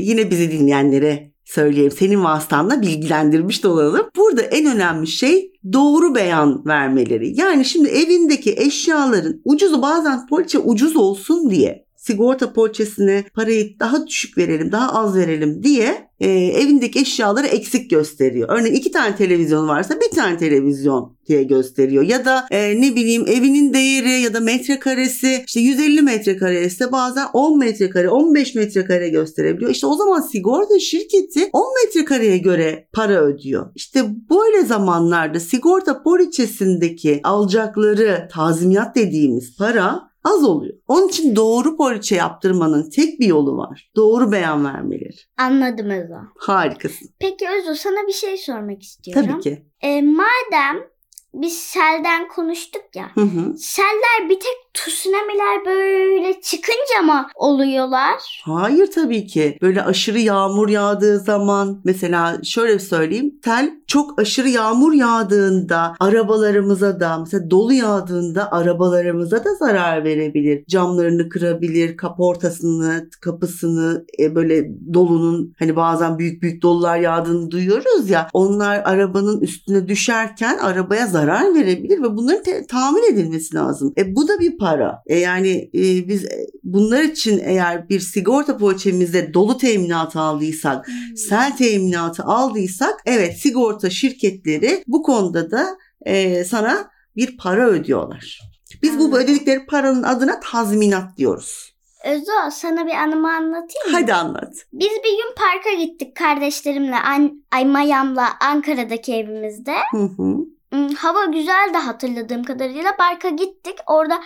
yine 0.00 0.30
bizi 0.30 0.50
dinleyenlere 0.52 1.31
söyleyeyim. 1.54 1.90
Senin 1.90 2.24
vasıtanla 2.24 2.82
bilgilendirmiş 2.82 3.64
de 3.64 3.68
olalım. 3.68 4.06
Burada 4.16 4.42
en 4.42 4.74
önemli 4.74 5.06
şey 5.06 5.52
doğru 5.72 6.14
beyan 6.14 6.66
vermeleri. 6.66 7.40
Yani 7.40 7.64
şimdi 7.64 7.88
evindeki 7.88 8.52
eşyaların 8.52 9.40
ucuzu 9.44 9.82
bazen 9.82 10.26
poliçe 10.26 10.58
ucuz 10.58 10.96
olsun 10.96 11.50
diye 11.50 11.86
sigorta 12.02 12.52
poliçesine 12.52 13.24
parayı 13.34 13.78
daha 13.80 14.06
düşük 14.06 14.38
verelim, 14.38 14.72
daha 14.72 14.92
az 14.92 15.16
verelim 15.16 15.62
diye 15.62 16.08
e, 16.20 16.28
evindeki 16.30 17.00
eşyaları 17.00 17.46
eksik 17.46 17.90
gösteriyor. 17.90 18.48
Örneğin 18.52 18.74
iki 18.74 18.90
tane 18.90 19.16
televizyon 19.16 19.68
varsa 19.68 19.94
bir 20.00 20.16
tane 20.16 20.36
televizyon 20.36 21.16
diye 21.28 21.42
gösteriyor. 21.42 22.02
Ya 22.02 22.24
da 22.24 22.46
e, 22.50 22.80
ne 22.80 22.96
bileyim 22.96 23.24
evinin 23.28 23.74
değeri 23.74 24.20
ya 24.20 24.34
da 24.34 24.40
metrekaresi 24.40 25.44
işte 25.46 25.60
150 25.60 26.02
metrekare 26.02 26.64
ise 26.64 26.92
bazen 26.92 27.26
10 27.32 27.58
metrekare 27.58 28.08
15 28.08 28.54
metrekare 28.54 29.08
gösterebiliyor. 29.08 29.70
İşte 29.70 29.86
o 29.86 29.94
zaman 29.94 30.20
sigorta 30.20 30.78
şirketi 30.78 31.50
10 31.52 31.64
metrekareye 31.84 32.38
göre 32.38 32.88
para 32.92 33.22
ödüyor. 33.24 33.66
İşte 33.74 34.04
böyle 34.30 34.66
zamanlarda 34.66 35.40
sigorta 35.40 36.02
poliçesindeki 36.02 37.20
alacakları 37.24 38.28
tazminat 38.32 38.96
dediğimiz 38.96 39.56
para 39.56 40.11
az 40.24 40.44
oluyor. 40.44 40.74
Onun 40.88 41.08
için 41.08 41.36
doğru 41.36 41.76
poliçe 41.76 42.16
yaptırmanın 42.16 42.90
tek 42.90 43.20
bir 43.20 43.26
yolu 43.26 43.56
var. 43.56 43.90
Doğru 43.96 44.32
beyan 44.32 44.64
vermeleri. 44.64 45.16
Anladım 45.38 45.90
Özlem. 45.90 46.28
Harikasın. 46.38 47.08
Peki 47.18 47.48
Özlem 47.48 47.74
sana 47.74 48.06
bir 48.06 48.12
şey 48.12 48.36
sormak 48.36 48.82
istiyorum. 48.82 49.28
Tabii 49.30 49.40
ki. 49.40 49.66
E, 49.80 50.02
madem 50.02 50.92
biz 51.34 51.58
selden 51.58 52.28
konuştuk 52.28 52.82
ya. 52.94 53.10
Hı 53.14 53.20
hı. 53.20 53.58
Seller 53.58 54.28
bir 54.28 54.40
tek 54.40 54.71
tsunamiler 54.74 55.64
böyle 55.66 56.40
çıkınca 56.40 57.02
mı 57.04 57.26
oluyorlar? 57.34 58.42
Hayır 58.44 58.90
tabii 58.90 59.26
ki. 59.26 59.58
Böyle 59.62 59.82
aşırı 59.82 60.18
yağmur 60.18 60.68
yağdığı 60.68 61.18
zaman 61.18 61.80
mesela 61.84 62.38
şöyle 62.44 62.78
söyleyeyim. 62.78 63.34
Tel 63.42 63.70
çok 63.86 64.20
aşırı 64.20 64.48
yağmur 64.48 64.92
yağdığında 64.92 65.94
arabalarımıza 66.00 67.00
da 67.00 67.18
mesela 67.18 67.50
dolu 67.50 67.72
yağdığında 67.72 68.52
arabalarımıza 68.52 69.44
da 69.44 69.54
zarar 69.54 70.04
verebilir. 70.04 70.64
Camlarını 70.68 71.28
kırabilir, 71.28 71.96
kaportasını, 71.96 73.08
kapısını 73.20 74.04
e, 74.18 74.34
böyle 74.34 74.70
dolunun 74.94 75.54
hani 75.58 75.76
bazen 75.76 76.18
büyük 76.18 76.42
büyük 76.42 76.62
dolular 76.62 76.98
yağdığını 76.98 77.50
duyuyoruz 77.50 78.10
ya. 78.10 78.28
Onlar 78.32 78.82
arabanın 78.84 79.40
üstüne 79.40 79.88
düşerken 79.88 80.58
arabaya 80.58 81.06
zarar 81.06 81.54
verebilir 81.54 82.02
ve 82.02 82.16
bunların 82.16 82.42
te- 82.42 82.66
tamir 82.66 83.12
edilmesi 83.12 83.54
lazım. 83.56 83.92
E 83.98 84.16
bu 84.16 84.28
da 84.28 84.38
bir 84.40 84.58
para. 84.62 85.02
E 85.06 85.18
yani 85.18 85.70
e, 85.74 86.08
biz 86.08 86.24
e, 86.24 86.46
bunlar 86.62 87.02
için 87.02 87.42
eğer 87.44 87.88
bir 87.88 88.00
sigorta 88.00 88.56
poliçemizde 88.56 89.34
dolu 89.34 89.58
teminatı 89.58 90.20
aldıysak, 90.20 90.88
sel 91.16 91.56
teminatı 91.56 92.22
aldıysak 92.22 93.02
evet 93.06 93.38
sigorta 93.38 93.90
şirketleri 93.90 94.84
bu 94.86 95.02
konuda 95.02 95.50
da 95.50 95.76
e, 96.06 96.44
sana 96.44 96.90
bir 97.16 97.36
para 97.36 97.68
ödüyorlar. 97.68 98.40
Biz 98.82 98.98
bu 98.98 99.18
ödedikleri 99.18 99.66
paranın 99.66 100.02
adına 100.02 100.40
tazminat 100.40 101.16
diyoruz. 101.16 101.72
Özo 102.04 102.50
sana 102.52 102.86
bir 102.86 102.92
anımı 102.92 103.32
anlatayım 103.32 103.90
mı? 103.90 103.92
Hadi 103.92 104.14
anlat. 104.14 104.54
Biz 104.72 104.90
bir 104.90 105.10
gün 105.10 105.34
parka 105.36 105.84
gittik 105.84 106.16
kardeşlerimle, 106.16 106.96
an, 106.96 107.44
ay 107.52 107.64
Mayam'la 107.64 108.28
Ankara'daki 108.40 109.14
evimizde. 109.14 109.74
Hı 109.90 109.96
hı. 109.96 110.36
Hmm, 110.72 110.94
Hava 110.94 111.24
güzeldi 111.24 111.76
hatırladığım 111.78 112.44
kadarıyla. 112.44 112.96
Parka 112.96 113.28
gittik. 113.28 113.74
Orada 113.86 114.20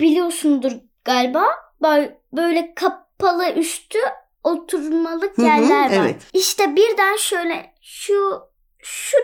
biliyorsundur 0.00 0.72
galiba. 1.04 1.44
Böyle, 2.32 2.74
kapalı 2.74 3.50
üstü 3.50 3.98
oturmalık 4.44 5.38
yerler 5.38 5.84
var. 5.84 5.90
evet. 5.90 6.22
İşte 6.32 6.76
birden 6.76 7.16
şöyle 7.16 7.74
şu 7.82 8.42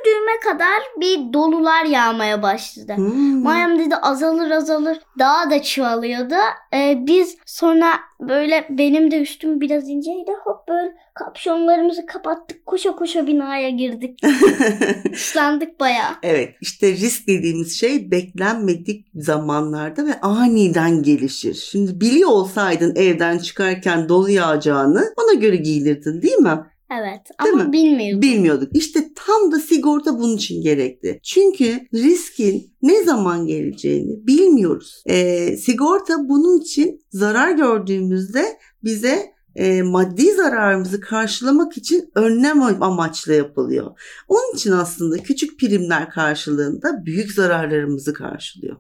şu 0.03 0.11
düğme 0.11 0.53
kadar 0.53 0.83
bir 1.01 1.33
dolular 1.33 1.85
yağmaya 1.85 2.43
başladı. 2.43 2.93
Hmm. 2.97 3.43
Mayam 3.43 3.79
dedi 3.79 3.97
azalır 3.97 4.51
azalır. 4.51 4.99
Daha 5.19 5.51
da 5.51 5.63
çoğalıyordu. 5.63 6.35
Ee, 6.75 6.99
biz 7.07 7.37
sonra 7.47 7.93
böyle 8.21 8.67
benim 8.71 9.11
de 9.11 9.21
üstüm 9.21 9.61
biraz 9.61 9.89
inceydi. 9.89 10.31
Hop 10.45 10.69
böyle 10.69 10.95
kapşonlarımızı 11.15 12.07
kapattık. 12.07 12.67
Koşa 12.67 12.97
koşa 12.97 13.27
binaya 13.27 13.71
girdik. 13.71 14.21
Islandık 15.13 15.81
bayağı. 15.81 16.11
Evet 16.23 16.55
işte 16.61 16.93
risk 16.93 17.29
dediğimiz 17.29 17.81
şey 17.81 18.11
beklenmedik 18.11 19.07
zamanlarda 19.15 20.07
ve 20.07 20.21
aniden 20.21 21.03
gelişir. 21.03 21.55
Şimdi 21.55 22.01
biliyor 22.01 22.31
olsaydın 22.31 22.97
evden 22.97 23.39
çıkarken 23.39 24.09
dolu 24.09 24.31
yağacağını 24.31 25.15
ona 25.17 25.41
göre 25.41 25.57
giyinirdin 25.57 26.23
değil 26.23 26.39
mi? 26.39 26.59
Evet 27.01 27.21
Değil 27.45 27.55
ama 27.55 27.65
mi? 27.65 27.73
bilmiyordum. 27.73 28.23
Bilmiyorduk. 28.23 28.77
İşte 28.77 29.01
tam 29.15 29.53
da 29.53 29.59
sigorta 29.59 30.19
bunun 30.19 30.37
için 30.37 30.63
gerekli. 30.63 31.21
Çünkü 31.23 31.81
riskin 31.95 32.75
ne 32.83 33.05
zaman 33.05 33.47
geleceğini 33.47 34.27
bilmiyoruz. 34.27 35.03
Ee, 35.07 35.57
sigorta 35.57 36.29
bunun 36.29 36.61
için 36.61 37.05
zarar 37.11 37.51
gördüğümüzde 37.51 38.59
bize 38.85 39.33
e, 39.57 39.83
maddi 39.83 40.33
zararımızı 40.33 41.01
karşılamak 41.01 41.77
için 41.77 42.11
önlem 42.15 42.63
amaçlı 42.83 43.33
yapılıyor. 43.35 43.91
Onun 44.29 44.55
için 44.55 44.73
aslında 44.73 45.19
küçük 45.19 45.61
primler 45.61 46.11
karşılığında 46.11 47.07
büyük 47.07 47.33
zararlarımızı 47.33 48.13
karşılıyor. 48.13 48.77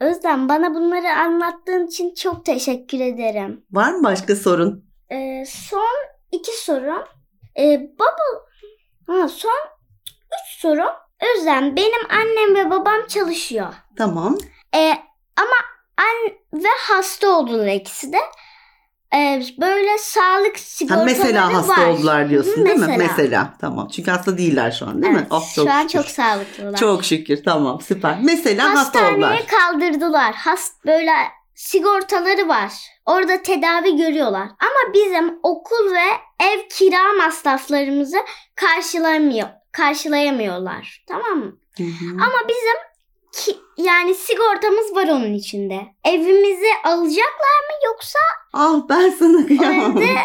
Özlem 0.00 0.48
bana 0.48 0.74
bunları 0.74 1.08
anlattığın 1.08 1.86
için 1.86 2.14
çok 2.14 2.44
teşekkür 2.44 3.00
ederim. 3.00 3.64
Var 3.70 3.92
mı 3.92 4.04
başka 4.04 4.36
sorun? 4.36 4.84
Ee, 5.12 5.44
son 5.46 5.96
iki 6.32 6.64
sorum. 6.64 7.02
Ee, 7.58 7.80
baba 7.98 8.44
ha, 9.06 9.28
son 9.28 9.50
üç 10.26 10.60
sorum. 10.60 10.90
Özlem 11.36 11.76
benim 11.76 12.10
annem 12.10 12.54
ve 12.54 12.70
babam 12.70 13.06
çalışıyor. 13.08 13.74
Tamam. 13.98 14.38
Ee, 14.74 14.92
ama 15.36 15.56
an 15.96 16.32
ve 16.62 16.68
hasta 16.88 17.28
oldular 17.28 17.66
ikisi 17.66 18.12
de. 18.12 18.18
Ee, 19.14 19.42
böyle 19.60 19.98
sağlık 19.98 20.58
sigortaları 20.58 21.06
mesela 21.06 21.54
hasta 21.54 21.82
var. 21.82 21.86
oldular 21.86 22.30
diyorsun 22.30 22.52
Hı, 22.60 22.64
değil 22.66 22.76
mi? 22.78 22.86
mesela. 22.86 22.98
Mesela. 23.16 23.54
Tamam. 23.60 23.88
Çünkü 23.88 24.10
hasta 24.10 24.38
değiller 24.38 24.70
şu 24.70 24.86
an 24.86 25.02
değil 25.02 25.12
mi? 25.14 25.18
Evet, 25.20 25.32
Oh, 25.32 25.54
çok 25.54 25.64
şu 25.68 25.72
an 25.72 25.82
şükür. 25.82 25.92
çok 26.02 26.06
sağlıklılar. 26.06 26.76
Çok 26.78 27.04
şükür. 27.04 27.44
Tamam. 27.44 27.80
Süper. 27.80 28.18
Mesela 28.22 28.64
hasta 28.64 28.80
Hastaneye 28.80 29.14
oldular. 29.14 29.42
kaldırdılar. 29.46 30.34
Hast 30.34 30.84
böyle 30.86 31.12
sigortaları 31.60 32.48
var. 32.48 32.72
Orada 33.06 33.42
tedavi 33.42 33.96
görüyorlar. 33.96 34.42
Ama 34.42 34.94
bizim 34.94 35.38
okul 35.42 35.92
ve 35.94 36.06
ev 36.44 36.68
kira 36.70 37.12
masraflarımızı 37.12 38.16
karşılamıyor, 38.54 39.48
karşılayamıyorlar. 39.72 41.04
Tamam 41.08 41.38
mı? 41.38 41.56
Hı 41.76 41.82
hı. 41.82 42.14
Ama 42.14 42.48
bizim 42.48 42.76
ki, 43.32 43.56
yani 43.76 44.14
sigortamız 44.14 44.94
var 44.96 45.08
onun 45.08 45.34
içinde. 45.34 45.80
Evimizi 46.04 46.68
alacaklar 46.84 47.60
mı 47.68 47.76
yoksa 47.86 48.18
Ah 48.52 48.74
ben 48.88 49.10
sana 49.10 49.46
kıyamam. 49.46 49.98
evde 49.98 50.16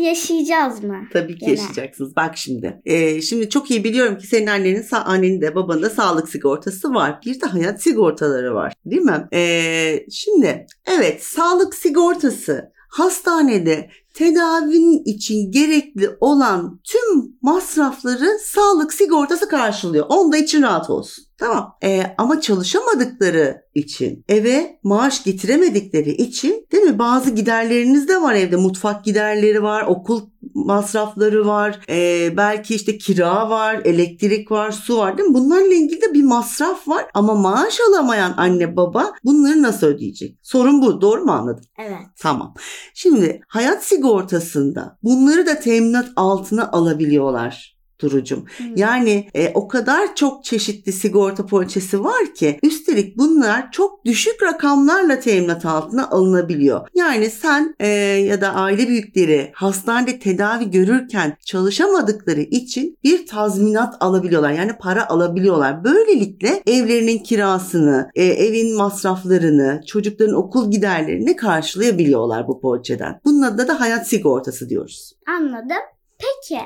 yaşayacağız 0.00 0.84
mı? 0.84 1.08
Tabii 1.12 1.34
ki 1.34 1.46
Gene. 1.46 1.50
yaşayacaksınız. 1.50 2.16
Bak 2.16 2.36
şimdi. 2.36 2.82
Ee, 2.84 3.22
şimdi 3.22 3.50
çok 3.50 3.70
iyi 3.70 3.84
biliyorum 3.84 4.18
ki 4.18 4.26
senin 4.26 4.46
annenin, 4.46 4.84
annenin 4.92 5.40
de 5.40 5.54
babanın 5.54 5.82
da 5.82 5.90
sağlık 5.90 6.28
sigortası 6.28 6.94
var. 6.94 7.18
Bir 7.26 7.40
de 7.40 7.46
hayat 7.46 7.82
sigortaları 7.82 8.54
var. 8.54 8.72
Değil 8.86 9.02
mi? 9.02 9.28
Ee, 9.32 10.06
şimdi 10.10 10.66
evet 10.86 11.24
sağlık 11.24 11.74
sigortası 11.74 12.74
hastanede 12.88 13.90
tedavinin 14.14 15.02
için 15.04 15.50
gerekli 15.50 16.10
olan 16.20 16.80
tüm 16.84 17.36
masrafları 17.42 18.38
sağlık 18.42 18.92
sigortası 18.94 19.48
karşılıyor. 19.48 20.06
Onda 20.08 20.36
için 20.36 20.62
rahat 20.62 20.90
olsun. 20.90 21.23
Tamam. 21.38 21.76
Ee, 21.84 22.14
ama 22.18 22.40
çalışamadıkları 22.40 23.64
için 23.74 24.24
eve 24.28 24.78
maaş 24.82 25.24
getiremedikleri 25.24 26.10
için 26.10 26.66
değil 26.72 26.84
mi? 26.84 26.98
Bazı 26.98 27.30
giderleriniz 27.30 28.08
de 28.08 28.22
var 28.22 28.34
evde. 28.34 28.56
Mutfak 28.56 29.04
giderleri 29.04 29.62
var, 29.62 29.84
okul 29.88 30.20
masrafları 30.54 31.46
var, 31.46 31.80
ee, 31.88 32.36
belki 32.36 32.74
işte 32.74 32.98
kira 32.98 33.50
var, 33.50 33.80
elektrik 33.84 34.50
var, 34.50 34.72
su 34.72 34.98
var 34.98 35.18
değil 35.18 35.28
mi? 35.28 35.34
Bunlarla 35.34 35.74
ilgili 35.74 36.02
de 36.02 36.14
bir 36.14 36.22
masraf 36.22 36.88
var. 36.88 37.06
Ama 37.14 37.34
maaş 37.34 37.78
alamayan 37.88 38.34
anne 38.36 38.76
baba 38.76 39.12
bunları 39.24 39.62
nasıl 39.62 39.86
ödeyecek? 39.86 40.38
Sorun 40.42 40.82
bu. 40.82 41.00
Doğru 41.00 41.24
mu 41.24 41.32
anladım? 41.32 41.64
Evet. 41.78 41.98
Tamam. 42.20 42.54
Şimdi 42.94 43.40
hayat 43.48 43.84
sigortasında 43.84 44.98
bunları 45.02 45.46
da 45.46 45.60
teminat 45.60 46.08
altına 46.16 46.70
alabiliyorlar 46.70 47.73
Durucum. 48.00 48.44
Hı. 48.58 48.64
Yani 48.76 49.28
e, 49.34 49.50
o 49.54 49.68
kadar 49.68 50.14
çok 50.14 50.44
çeşitli 50.44 50.92
sigorta 50.92 51.46
poliçesi 51.46 52.04
var 52.04 52.34
ki 52.34 52.58
üstelik 52.62 53.18
bunlar 53.18 53.72
çok 53.72 54.04
düşük 54.04 54.42
rakamlarla 54.42 55.20
teminat 55.20 55.66
altına 55.66 56.10
alınabiliyor. 56.10 56.88
Yani 56.94 57.30
sen 57.30 57.74
e, 57.80 57.88
ya 57.88 58.40
da 58.40 58.54
aile 58.54 58.88
büyükleri 58.88 59.50
hastanede 59.54 60.18
tedavi 60.18 60.70
görürken 60.70 61.36
çalışamadıkları 61.44 62.40
için 62.40 62.98
bir 63.04 63.26
tazminat 63.26 63.94
alabiliyorlar. 64.00 64.50
Yani 64.52 64.72
para 64.80 65.08
alabiliyorlar. 65.08 65.84
Böylelikle 65.84 66.62
evlerinin 66.66 67.18
kirasını, 67.18 68.10
e, 68.14 68.24
evin 68.24 68.76
masraflarını, 68.76 69.80
çocukların 69.86 70.34
okul 70.34 70.70
giderlerini 70.70 71.36
karşılayabiliyorlar 71.36 72.48
bu 72.48 72.60
poliçeden. 72.60 73.20
Bunun 73.24 73.42
adına 73.42 73.68
da 73.68 73.80
hayat 73.80 74.08
sigortası 74.08 74.68
diyoruz. 74.68 75.12
Anladım. 75.26 75.82
Peki 76.18 76.60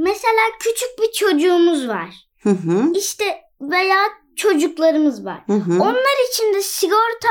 mesela 0.00 0.42
küçük 0.60 0.88
bir 0.98 1.12
çocuğumuz 1.12 1.88
var. 1.88 2.28
Hı 2.42 2.50
hı. 2.50 2.92
İşte 2.94 3.40
veya 3.60 3.98
çocuklarımız 4.36 5.24
var. 5.24 5.40
Hı 5.46 5.52
hı. 5.52 5.82
Onlar 5.82 6.30
için 6.30 6.54
de 6.54 6.62
sigorta 6.62 7.28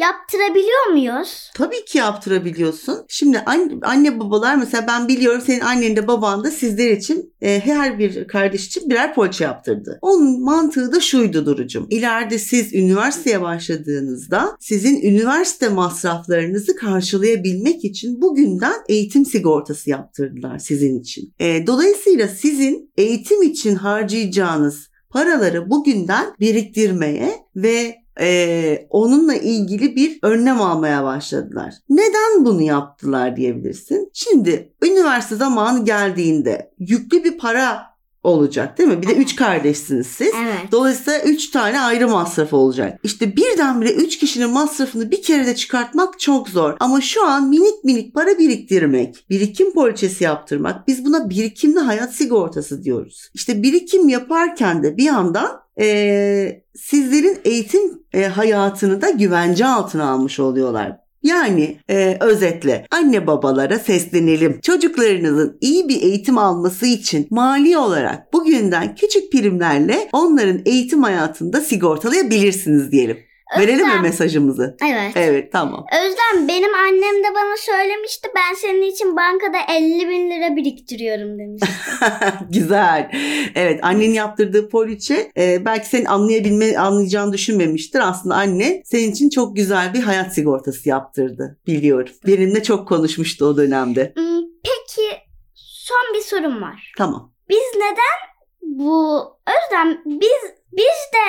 yaptırabiliyor 0.00 0.86
muyuz? 0.90 1.50
Tabii 1.54 1.84
ki 1.84 1.98
yaptırabiliyorsun. 1.98 3.04
Şimdi 3.08 3.38
anne, 3.38 3.72
anne 3.82 4.20
babalar 4.20 4.56
mesela 4.56 4.86
ben 4.86 5.08
biliyorum 5.08 5.42
senin 5.46 5.60
annen 5.60 5.96
de 5.96 6.08
baban 6.08 6.44
da 6.44 6.50
sizler 6.50 6.90
için 6.90 7.32
e, 7.42 7.60
her 7.64 7.98
bir 7.98 8.28
kardeş 8.28 8.66
için 8.66 8.90
birer 8.90 9.14
poliçe 9.14 9.44
yaptırdı. 9.44 9.98
Onun 10.02 10.44
mantığı 10.44 10.92
da 10.92 11.00
şuydu 11.00 11.46
Durucum. 11.46 11.86
İleride 11.90 12.38
siz 12.38 12.74
üniversiteye 12.74 13.40
başladığınızda 13.40 14.56
sizin 14.60 15.02
üniversite 15.02 15.68
masraflarınızı 15.68 16.76
karşılayabilmek 16.76 17.84
için 17.84 18.22
bugünden 18.22 18.76
eğitim 18.88 19.24
sigortası 19.24 19.90
yaptırdılar 19.90 20.58
sizin 20.58 21.00
için. 21.00 21.34
E, 21.40 21.66
dolayısıyla 21.66 22.28
sizin 22.28 22.92
eğitim 22.96 23.42
için 23.42 23.74
harcayacağınız 23.74 24.90
paraları 25.10 25.70
bugünden 25.70 26.34
biriktirmeye 26.40 27.34
ve 27.56 27.94
ee, 28.20 28.86
onunla 28.90 29.34
ilgili 29.34 29.96
bir 29.96 30.18
önlem 30.22 30.60
almaya 30.60 31.04
başladılar. 31.04 31.74
Neden 31.88 32.44
bunu 32.44 32.62
yaptılar 32.62 33.36
diyebilirsin. 33.36 34.10
Şimdi 34.12 34.72
üniversite 34.82 35.36
zamanı 35.36 35.84
geldiğinde 35.84 36.70
yüklü 36.78 37.24
bir 37.24 37.38
para 37.38 37.90
olacak 38.22 38.78
değil 38.78 38.88
mi? 38.88 39.02
Bir 39.02 39.08
de 39.08 39.14
üç 39.14 39.36
kardeşsiniz 39.36 40.06
siz. 40.06 40.32
Evet. 40.42 40.72
Dolayısıyla 40.72 41.20
3 41.20 41.50
tane 41.50 41.80
ayrı 41.80 42.08
masraf 42.08 42.52
olacak. 42.52 43.00
İşte 43.02 43.36
birdenbire 43.36 43.92
3 43.92 44.18
kişinin 44.18 44.50
masrafını 44.50 45.10
bir 45.10 45.22
kere 45.22 45.46
de 45.46 45.56
çıkartmak 45.56 46.20
çok 46.20 46.48
zor. 46.48 46.76
Ama 46.80 47.00
şu 47.00 47.26
an 47.26 47.48
minik 47.48 47.84
minik 47.84 48.14
para 48.14 48.38
biriktirmek, 48.38 49.24
birikim 49.30 49.72
poliçesi 49.72 50.24
yaptırmak, 50.24 50.88
biz 50.88 51.04
buna 51.04 51.30
birikimli 51.30 51.78
hayat 51.80 52.14
sigortası 52.14 52.84
diyoruz. 52.84 53.30
İşte 53.34 53.62
birikim 53.62 54.08
yaparken 54.08 54.82
de 54.82 54.96
bir 54.96 55.04
yandan 55.04 55.60
eee, 55.80 56.64
sizlerin 56.74 57.38
eğitim 57.44 58.02
e, 58.12 58.24
hayatını 58.24 59.02
da 59.02 59.10
güvence 59.10 59.66
altına 59.66 60.10
almış 60.10 60.40
oluyorlar. 60.40 60.96
Yani 61.22 61.78
e, 61.90 62.16
özetle 62.20 62.86
anne 62.90 63.26
babalara 63.26 63.78
seslenelim. 63.78 64.60
Çocuklarınızın 64.60 65.58
iyi 65.60 65.88
bir 65.88 66.02
eğitim 66.02 66.38
alması 66.38 66.86
için 66.86 67.26
mali 67.30 67.78
olarak 67.78 68.32
bugünden 68.32 68.94
küçük 68.94 69.32
primlerle 69.32 70.08
onların 70.12 70.60
eğitim 70.64 71.02
hayatında 71.02 71.60
sigortalayabilirsiniz 71.60 72.92
diyelim. 72.92 73.29
Verelim 73.58 73.86
mi 73.88 74.00
mesajımızı? 74.02 74.76
Evet. 74.82 75.12
Evet 75.16 75.52
tamam. 75.52 75.84
Özlem 76.00 76.48
benim 76.48 76.74
annem 76.74 77.24
de 77.24 77.34
bana 77.34 77.56
söylemişti. 77.56 78.28
Ben 78.36 78.54
senin 78.54 78.82
için 78.82 79.16
bankada 79.16 79.58
50 79.76 80.08
bin 80.08 80.30
lira 80.30 80.56
biriktiriyorum 80.56 81.38
demişti. 81.38 81.68
Güzel. 82.50 83.10
Evet 83.54 83.80
annenin 83.82 84.14
yaptırdığı 84.14 84.68
poliçe 84.68 85.30
e, 85.36 85.64
belki 85.64 85.88
senin 85.88 86.04
anlayabilme 86.04 86.76
anlayacağını 86.76 87.32
düşünmemiştir. 87.32 88.00
Aslında 88.08 88.34
anne 88.34 88.82
senin 88.84 89.10
için 89.10 89.30
çok 89.30 89.56
güzel 89.56 89.94
bir 89.94 90.00
hayat 90.02 90.34
sigortası 90.34 90.88
yaptırdı. 90.88 91.58
Biliyorum. 91.66 92.12
Benimle 92.26 92.62
çok 92.62 92.88
konuşmuştu 92.88 93.44
o 93.44 93.56
dönemde. 93.56 94.12
Hmm, 94.16 94.40
Peki 94.64 95.08
son 95.54 96.14
bir 96.14 96.20
sorum 96.20 96.62
var. 96.62 96.92
Tamam. 96.98 97.32
Biz 97.48 97.62
neden 97.76 98.30
bu 98.62 99.22
Özlem 99.46 99.98
biz 100.06 100.42
biz 100.72 101.00
de 101.14 101.24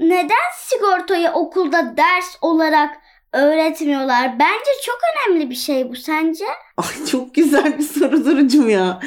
neden 0.00 0.50
sigortayı 0.56 1.30
okulda 1.30 1.96
ders 1.96 2.36
olarak 2.42 2.96
öğretmiyorlar. 3.32 4.38
Bence 4.38 4.70
çok 4.84 4.98
önemli 5.10 5.50
bir 5.50 5.54
şey 5.54 5.90
bu 5.90 5.96
sence? 5.96 6.44
Ay 6.76 7.06
çok 7.10 7.34
güzel 7.34 7.78
bir 7.78 7.82
soru 7.82 8.24
Duru'cum 8.24 8.68
ya. 8.68 9.00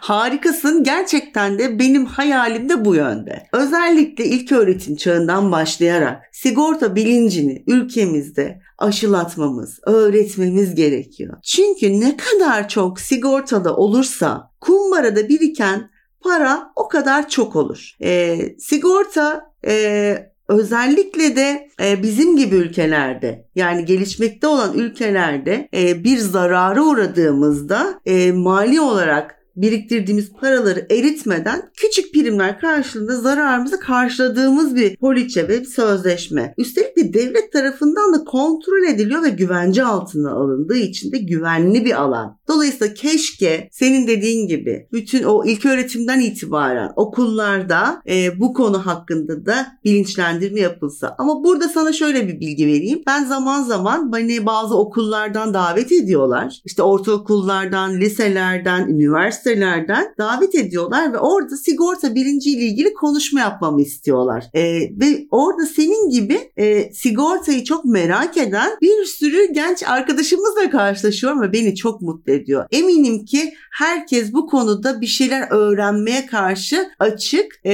Harikasın. 0.00 0.84
Gerçekten 0.84 1.58
de 1.58 1.78
benim 1.78 2.06
hayalim 2.06 2.68
de 2.68 2.84
bu 2.84 2.94
yönde. 2.94 3.46
Özellikle 3.52 4.24
ilk 4.24 4.52
öğretim 4.52 4.96
çağından 4.96 5.52
başlayarak 5.52 6.22
sigorta 6.32 6.96
bilincini 6.96 7.64
ülkemizde 7.66 8.60
aşılatmamız, 8.78 9.80
öğretmemiz 9.86 10.74
gerekiyor. 10.74 11.36
Çünkü 11.42 12.00
ne 12.00 12.16
kadar 12.16 12.68
çok 12.68 13.00
sigortada 13.00 13.76
olursa 13.76 14.50
kumbarada 14.60 15.28
biriken 15.28 15.90
para 16.20 16.72
o 16.76 16.88
kadar 16.88 17.28
çok 17.28 17.56
olur. 17.56 17.96
E, 18.02 18.38
sigorta 18.58 19.50
e, 19.66 20.35
özellikle 20.48 21.36
de 21.36 21.68
e, 21.82 22.02
bizim 22.02 22.36
gibi 22.36 22.54
ülkelerde 22.56 23.44
yani 23.54 23.84
gelişmekte 23.84 24.46
olan 24.46 24.74
ülkelerde 24.78 25.68
e, 25.74 26.04
bir 26.04 26.18
zarara 26.18 26.82
uğradığımızda 26.82 28.00
e, 28.06 28.32
mali 28.32 28.80
olarak 28.80 29.45
biriktirdiğimiz 29.56 30.32
paraları 30.32 30.86
eritmeden 30.90 31.70
küçük 31.76 32.14
primler 32.14 32.60
karşılığında 32.60 33.20
zararımızı 33.20 33.80
karşıladığımız 33.80 34.76
bir 34.76 34.96
poliçe 34.96 35.48
ve 35.48 35.60
bir 35.60 35.66
sözleşme. 35.66 36.54
Üstelik 36.58 36.96
de 36.96 37.14
devlet 37.14 37.52
tarafından 37.52 38.14
da 38.14 38.24
kontrol 38.24 38.82
ediliyor 38.88 39.22
ve 39.22 39.28
güvence 39.28 39.84
altına 39.84 40.30
alındığı 40.30 40.76
için 40.76 41.12
de 41.12 41.18
güvenli 41.18 41.84
bir 41.84 42.00
alan. 42.02 42.38
Dolayısıyla 42.48 42.94
keşke 42.94 43.68
senin 43.72 44.06
dediğin 44.06 44.48
gibi 44.48 44.88
bütün 44.92 45.22
o 45.22 45.44
ilk 45.44 45.66
öğretimden 45.66 46.20
itibaren 46.20 46.92
okullarda 46.96 48.02
e, 48.08 48.40
bu 48.40 48.54
konu 48.54 48.86
hakkında 48.86 49.46
da 49.46 49.66
bilinçlendirme 49.84 50.60
yapılsa. 50.60 51.14
Ama 51.18 51.44
burada 51.44 51.68
sana 51.68 51.92
şöyle 51.92 52.28
bir 52.28 52.40
bilgi 52.40 52.66
vereyim. 52.66 53.02
Ben 53.06 53.24
zaman 53.24 53.62
zaman 53.62 54.12
beni 54.12 54.46
bazı 54.46 54.78
okullardan 54.78 55.54
davet 55.54 55.92
ediyorlar. 55.92 56.60
İşte 56.64 56.82
ortaokullardan, 56.82 58.00
liselerden, 58.00 58.88
üniversite 58.88 59.45
üniversitelerden 59.46 60.14
davet 60.18 60.54
ediyorlar 60.54 61.12
ve 61.12 61.18
orada 61.18 61.56
sigorta 61.56 62.14
bilinciyle 62.14 62.62
ilgili 62.62 62.94
konuşma 62.94 63.40
yapmamı 63.40 63.82
istiyorlar. 63.82 64.44
E, 64.54 64.62
ve 64.80 65.26
orada 65.30 65.66
senin 65.66 66.10
gibi 66.10 66.52
e, 66.56 66.92
sigortayı 66.92 67.64
çok 67.64 67.84
merak 67.84 68.36
eden 68.36 68.70
bir 68.82 69.04
sürü 69.04 69.52
genç 69.52 69.82
arkadaşımızla 69.82 70.70
karşılaşıyorum 70.70 71.42
ve 71.42 71.52
beni 71.52 71.74
çok 71.74 72.02
mutlu 72.02 72.32
ediyor. 72.32 72.66
Eminim 72.70 73.24
ki 73.24 73.54
herkes 73.72 74.32
bu 74.32 74.46
konuda 74.46 75.00
bir 75.00 75.06
şeyler 75.06 75.48
öğrenmeye 75.50 76.26
karşı 76.26 76.90
açık 76.98 77.60
e, 77.64 77.72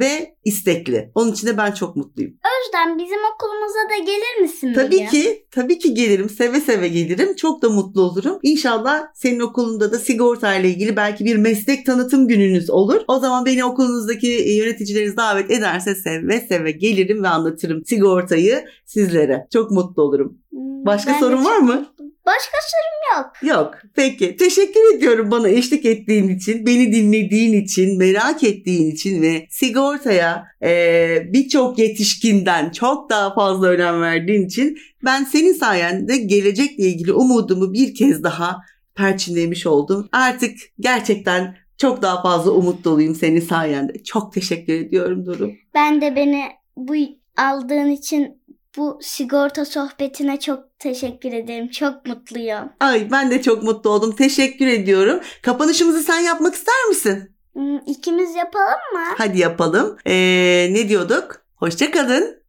ve 0.00 0.34
istekli. 0.44 1.10
Onun 1.14 1.32
için 1.32 1.46
de 1.46 1.56
ben 1.56 1.72
çok 1.72 1.96
mutluyum. 1.96 2.32
Özlem 2.32 2.98
bizim 2.98 3.18
okulumuza 3.34 3.78
da 3.90 4.04
gelir 4.04 4.40
misin? 4.40 4.72
Tabii 4.74 4.94
bugün? 4.94 5.06
ki, 5.06 5.46
tabii 5.50 5.78
ki 5.78 5.94
gelirim. 5.94 6.28
Seve 6.28 6.60
seve 6.60 6.88
gelirim. 6.88 7.36
Çok 7.36 7.62
da 7.62 7.70
mutlu 7.70 8.02
olurum. 8.02 8.38
İnşallah 8.42 9.02
senin 9.14 9.40
okulunda 9.40 9.92
da 9.92 9.98
sigorta 9.98 10.54
ile 10.54 10.68
ilgili 10.68 10.89
belki 10.96 11.24
bir 11.24 11.36
meslek 11.36 11.86
tanıtım 11.86 12.28
gününüz 12.28 12.70
olur. 12.70 13.00
O 13.08 13.18
zaman 13.18 13.46
beni 13.46 13.64
okulunuzdaki 13.64 14.26
yöneticileriniz 14.26 15.16
davet 15.16 15.50
ederse 15.50 15.94
seve 15.94 16.40
seve 16.40 16.70
gelirim 16.70 17.22
ve 17.22 17.28
anlatırım 17.28 17.84
sigortayı 17.84 18.64
sizlere. 18.84 19.46
Çok 19.52 19.70
mutlu 19.70 20.02
olurum. 20.02 20.38
Hmm, 20.50 20.86
Başka 20.86 21.12
ben 21.12 21.20
sorun 21.20 21.44
var 21.44 21.58
mı? 21.58 21.86
Başka 22.26 22.56
sorum 22.70 23.22
yok. 23.22 23.56
Yok. 23.56 23.74
Peki. 23.94 24.36
Teşekkür 24.36 24.96
ediyorum 24.96 25.30
bana 25.30 25.48
eşlik 25.48 25.84
ettiğin 25.84 26.28
için, 26.28 26.66
beni 26.66 26.92
dinlediğin 26.92 27.62
için, 27.62 27.98
merak 27.98 28.44
ettiğin 28.44 28.90
için 28.90 29.22
ve 29.22 29.46
sigortaya 29.50 30.44
e, 30.62 31.22
birçok 31.32 31.78
yetişkinden 31.78 32.70
çok 32.70 33.10
daha 33.10 33.34
fazla 33.34 33.66
önem 33.66 34.02
verdiğin 34.02 34.46
için 34.46 34.78
ben 35.04 35.24
senin 35.24 35.52
sayende 35.52 36.16
gelecekle 36.16 36.84
ilgili 36.84 37.12
umudumu 37.12 37.72
bir 37.72 37.94
kez 37.94 38.22
daha 38.22 38.56
perçinlemiş 39.00 39.66
oldum. 39.66 40.08
Artık 40.12 40.58
gerçekten 40.80 41.56
çok 41.78 42.02
daha 42.02 42.22
fazla 42.22 42.50
umut 42.50 42.84
doluyum 42.84 43.14
senin 43.14 43.40
sayende. 43.40 44.02
Çok 44.04 44.32
teşekkür 44.32 44.72
ediyorum 44.72 45.26
Duru. 45.26 45.50
Ben 45.74 46.00
de 46.00 46.16
beni 46.16 46.44
bu 46.76 46.94
aldığın 47.36 47.90
için 47.90 48.40
bu 48.76 48.98
sigorta 49.02 49.64
sohbetine 49.64 50.40
çok 50.40 50.78
teşekkür 50.78 51.32
ederim. 51.32 51.68
Çok 51.68 52.06
mutluyum. 52.06 52.68
Ay 52.80 53.08
ben 53.10 53.30
de 53.30 53.42
çok 53.42 53.62
mutlu 53.62 53.90
oldum. 53.90 54.16
Teşekkür 54.16 54.66
ediyorum. 54.66 55.20
Kapanışımızı 55.42 56.02
sen 56.02 56.20
yapmak 56.20 56.54
ister 56.54 56.84
misin? 56.88 57.30
Hmm, 57.52 57.78
İkimiz 57.86 58.34
yapalım 58.36 58.80
mı? 58.92 59.14
Hadi 59.18 59.38
yapalım. 59.38 59.96
Ee, 60.06 60.68
ne 60.72 60.88
diyorduk? 60.88 61.42
Hoşçakalın. 61.56 62.39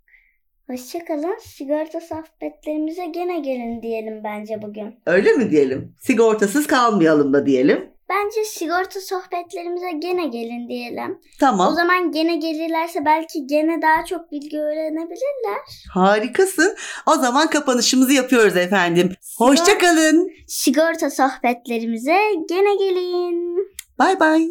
Hoşçakalın. 0.69 1.37
Sigorta 1.41 1.99
sohbetlerimize 2.01 3.05
gene 3.05 3.39
gelin 3.39 3.81
diyelim 3.81 4.23
bence 4.23 4.61
bugün. 4.61 4.95
Öyle 5.05 5.33
mi 5.33 5.51
diyelim? 5.51 5.95
Sigortasız 5.99 6.67
kalmayalım 6.67 7.33
da 7.33 7.45
diyelim. 7.45 7.91
Bence 8.09 8.43
sigorta 8.43 8.99
sohbetlerimize 9.01 9.91
gene 9.91 10.27
gelin 10.27 10.69
diyelim. 10.69 11.11
O 11.11 11.39
Tamam. 11.39 11.73
zaman 11.75 12.11
gene 12.11 12.35
gelirlerse 12.35 13.05
belki 13.05 13.47
gene 13.47 13.81
daha 13.81 14.05
çok 14.05 14.31
bilgi 14.31 14.59
öğrenebilirler. 14.59 15.61
Harikasın. 15.93 16.75
O 17.07 17.13
zaman 17.15 17.49
kapanışımızı 17.49 18.13
yapıyoruz 18.13 18.57
efendim. 18.57 19.13
Hoşçakalın. 19.37 20.31
Sigorta 20.47 21.09
sohbetlerimize 21.09 22.17
gene 22.49 22.75
gelin. 22.75 23.57
Bay 23.99 24.19
bay. 24.19 24.47